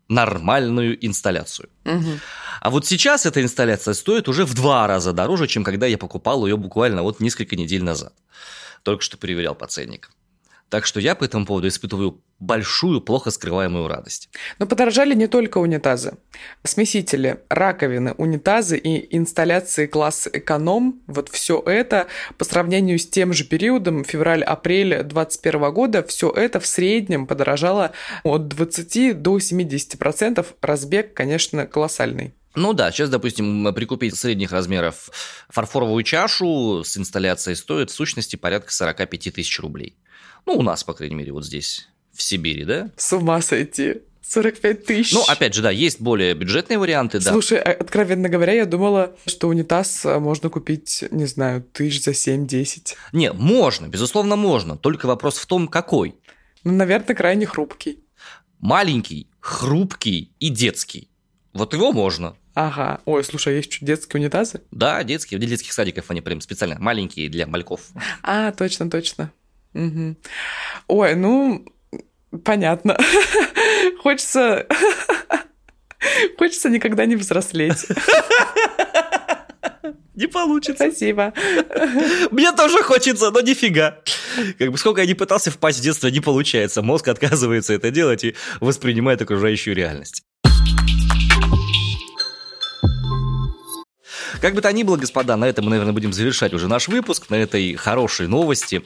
нормальную 0.08 1.04
инсталляцию. 1.04 1.70
Угу. 1.84 2.18
А 2.60 2.70
вот 2.70 2.86
сейчас 2.86 3.26
эта 3.26 3.42
инсталляция 3.42 3.94
стоит 3.94 4.28
уже 4.28 4.44
в 4.44 4.54
два 4.54 4.86
раза 4.86 5.12
дороже, 5.12 5.46
чем 5.46 5.64
когда 5.64 5.86
я 5.86 5.98
покупал 5.98 6.46
ее 6.46 6.56
буквально 6.56 7.02
вот 7.02 7.20
несколько 7.20 7.56
недель 7.56 7.82
назад. 7.82 8.12
Только 8.82 9.02
что 9.02 9.16
проверял 9.16 9.54
по 9.54 9.66
ценникам. 9.66 10.12
Так 10.74 10.86
что 10.86 10.98
я 10.98 11.14
по 11.14 11.22
этому 11.22 11.46
поводу 11.46 11.68
испытываю 11.68 12.20
большую, 12.40 13.00
плохо 13.00 13.30
скрываемую 13.30 13.86
радость. 13.86 14.28
Но 14.58 14.66
подорожали 14.66 15.14
не 15.14 15.28
только 15.28 15.58
унитазы. 15.58 16.14
Смесители, 16.64 17.38
раковины, 17.48 18.14
унитазы 18.14 18.76
и 18.76 19.16
инсталляции 19.16 19.86
класс 19.86 20.28
эконом, 20.32 21.00
вот 21.06 21.28
все 21.28 21.62
это 21.64 22.08
по 22.38 22.44
сравнению 22.44 22.98
с 22.98 23.06
тем 23.06 23.32
же 23.32 23.44
периодом, 23.44 24.02
февраль-апрель 24.02 25.04
2021 25.04 25.72
года, 25.72 26.02
все 26.02 26.28
это 26.28 26.58
в 26.58 26.66
среднем 26.66 27.28
подорожало 27.28 27.92
от 28.24 28.48
20 28.48 29.22
до 29.22 29.38
70%. 29.38 30.44
Разбег, 30.60 31.14
конечно, 31.14 31.68
колоссальный. 31.68 32.34
Ну 32.56 32.72
да, 32.72 32.90
сейчас, 32.90 33.10
допустим, 33.10 33.72
прикупить 33.74 34.16
средних 34.16 34.50
размеров 34.50 35.10
фарфоровую 35.50 36.02
чашу 36.02 36.82
с 36.84 36.96
инсталляцией 36.96 37.56
стоит 37.56 37.90
в 37.90 37.94
сущности 37.94 38.34
порядка 38.36 38.72
45 38.72 39.34
тысяч 39.34 39.60
рублей. 39.60 39.96
Ну, 40.46 40.54
у 40.54 40.62
нас, 40.62 40.84
по 40.84 40.94
крайней 40.94 41.16
мере, 41.16 41.32
вот 41.32 41.44
здесь, 41.44 41.88
в 42.12 42.22
Сибири, 42.22 42.64
да? 42.64 42.90
С 42.96 43.12
ума 43.12 43.40
сойти. 43.40 44.02
45 44.26 44.86
тысяч. 44.86 45.12
Ну, 45.12 45.22
опять 45.28 45.54
же, 45.54 45.62
да, 45.62 45.70
есть 45.70 46.00
более 46.00 46.34
бюджетные 46.34 46.78
варианты, 46.78 47.20
да. 47.20 47.30
Слушай, 47.30 47.58
а, 47.58 47.72
откровенно 47.72 48.28
говоря, 48.28 48.54
я 48.54 48.64
думала, 48.64 49.14
что 49.26 49.48
унитаз 49.48 50.04
а, 50.06 50.18
можно 50.18 50.48
купить, 50.48 51.04
не 51.10 51.26
знаю, 51.26 51.62
тысяч 51.62 52.02
за 52.02 52.12
7-10. 52.12 52.94
Не, 53.12 53.32
можно, 53.32 53.86
безусловно, 53.86 54.36
можно. 54.36 54.76
Только 54.76 55.06
вопрос 55.06 55.36
в 55.36 55.46
том, 55.46 55.68
какой. 55.68 56.14
Ну, 56.64 56.72
наверное, 56.72 57.14
крайне 57.14 57.46
хрупкий. 57.46 58.00
Маленький, 58.60 59.28
хрупкий 59.40 60.32
и 60.40 60.48
детский. 60.48 61.10
Вот 61.52 61.74
его 61.74 61.92
можно. 61.92 62.34
Ага. 62.54 63.00
Ой, 63.04 63.22
слушай, 63.24 63.52
а 63.52 63.56
есть 63.56 63.72
что, 63.72 63.84
детские 63.84 64.22
унитазы? 64.22 64.62
Да, 64.70 65.02
детские. 65.04 65.38
Для 65.38 65.48
детских 65.48 65.72
садиков 65.72 66.10
они 66.10 66.22
прям 66.22 66.40
специально 66.40 66.78
маленькие 66.78 67.28
для 67.28 67.46
мальков. 67.46 67.82
А, 68.22 68.52
точно, 68.52 68.88
точно. 68.88 69.30
Угу. 69.74 70.16
Ой, 70.88 71.14
ну, 71.14 71.64
понятно. 72.44 72.96
Хочется... 74.02 74.66
Хочется 76.38 76.68
никогда 76.68 77.06
не 77.06 77.16
взрослеть. 77.16 77.86
Не 80.14 80.28
получится. 80.28 80.84
Спасибо. 80.86 81.32
Мне 82.30 82.52
тоже 82.52 82.84
хочется, 82.84 83.32
но 83.32 83.40
нифига. 83.40 83.98
Как 84.58 84.70
бы 84.70 84.78
сколько 84.78 85.00
я 85.00 85.08
не 85.08 85.14
пытался 85.14 85.50
впасть 85.50 85.80
в 85.80 85.82
детство, 85.82 86.06
не 86.06 86.20
получается. 86.20 86.82
Мозг 86.82 87.08
отказывается 87.08 87.72
это 87.72 87.90
делать 87.90 88.22
и 88.22 88.36
воспринимает 88.60 89.20
окружающую 89.22 89.74
реальность. 89.74 90.22
Как 94.40 94.54
бы 94.54 94.60
то 94.60 94.72
ни 94.72 94.82
было, 94.82 94.96
господа, 94.96 95.36
на 95.36 95.44
этом 95.46 95.64
мы, 95.64 95.70
наверное, 95.70 95.92
будем 95.92 96.12
завершать 96.12 96.52
уже 96.52 96.68
наш 96.68 96.88
выпуск, 96.88 97.30
на 97.30 97.36
этой 97.36 97.74
хорошей 97.74 98.28
новости, 98.28 98.84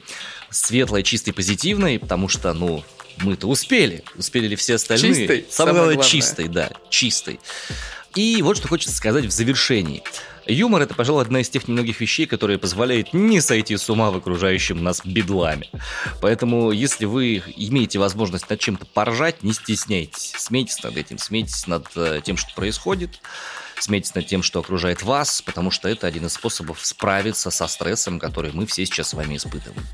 светлой, 0.49 1.03
чистой, 1.03 1.31
позитивной, 1.31 1.99
потому 1.99 2.27
что, 2.27 2.53
ну, 2.53 2.83
мы-то 3.17 3.47
успели. 3.47 4.03
Успели 4.15 4.47
ли 4.47 4.55
все 4.55 4.75
остальные? 4.75 5.13
Чистой. 5.13 5.45
Самое, 5.49 5.73
главное, 5.73 5.95
главное, 5.95 6.09
чистой, 6.09 6.47
да, 6.47 6.71
чистой. 6.89 7.39
И 8.15 8.41
вот 8.41 8.57
что 8.57 8.67
хочется 8.67 8.95
сказать 8.95 9.25
в 9.25 9.31
завершении. 9.31 10.03
Юмор– 10.47 10.81
это, 10.83 10.95
пожалуй, 10.95 11.21
одна 11.21 11.41
из 11.41 11.49
тех 11.49 11.67
немногих 11.67 12.01
вещей, 12.01 12.25
которые 12.25 12.57
позволяет 12.57 13.13
не 13.13 13.39
сойти 13.39 13.77
с 13.77 13.87
ума 13.87 14.09
в 14.09 14.17
окружающем 14.17 14.83
нас 14.83 15.01
бедламе. 15.05 15.69
Поэтому, 16.21 16.71
если 16.71 17.05
вы 17.05 17.43
имеете 17.55 17.99
возможность 17.99 18.49
над 18.49 18.59
чем-то 18.59 18.87
поржать, 18.87 19.43
не 19.43 19.53
стесняйтесь. 19.53 20.33
Смейтесь 20.37 20.81
над 20.81 20.97
этим, 20.97 21.19
смейтесь 21.19 21.67
над 21.67 21.85
э, 21.95 22.21
тем, 22.23 22.35
что 22.35 22.51
происходит 22.55 23.19
смейтесь 23.79 24.15
над 24.15 24.27
тем, 24.27 24.43
что 24.43 24.59
окружает 24.59 25.03
вас, 25.03 25.41
потому 25.41 25.71
что 25.71 25.89
это 25.89 26.07
один 26.07 26.25
из 26.25 26.33
способов 26.33 26.85
справиться 26.85 27.51
со 27.51 27.67
стрессом, 27.67 28.19
который 28.19 28.51
мы 28.51 28.65
все 28.65 28.85
сейчас 28.85 29.09
с 29.09 29.13
вами 29.13 29.37
испытываем. 29.37 29.85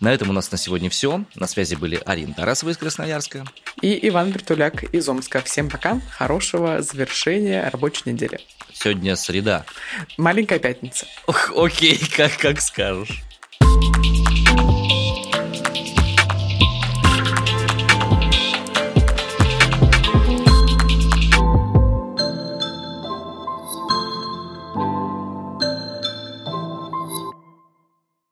На 0.00 0.12
этом 0.12 0.30
у 0.30 0.32
нас 0.32 0.50
на 0.50 0.58
сегодня 0.58 0.90
все. 0.90 1.24
На 1.34 1.46
связи 1.46 1.74
были 1.74 2.00
Арина 2.04 2.34
Тарасова 2.34 2.70
из 2.70 2.76
Красноярска. 2.78 3.44
И 3.82 4.08
Иван 4.08 4.32
Притуляк 4.32 4.82
из 4.84 5.08
Омска. 5.08 5.40
Всем 5.42 5.68
пока. 5.68 6.00
Хорошего 6.10 6.82
завершения 6.82 7.68
рабочей 7.68 8.02
недели. 8.06 8.40
Сегодня 8.72 9.16
среда. 9.16 9.64
Маленькая 10.16 10.58
пятница. 10.58 11.06
Ох, 11.26 11.52
окей, 11.56 12.00
как, 12.16 12.36
как 12.38 12.60
скажешь. 12.60 13.22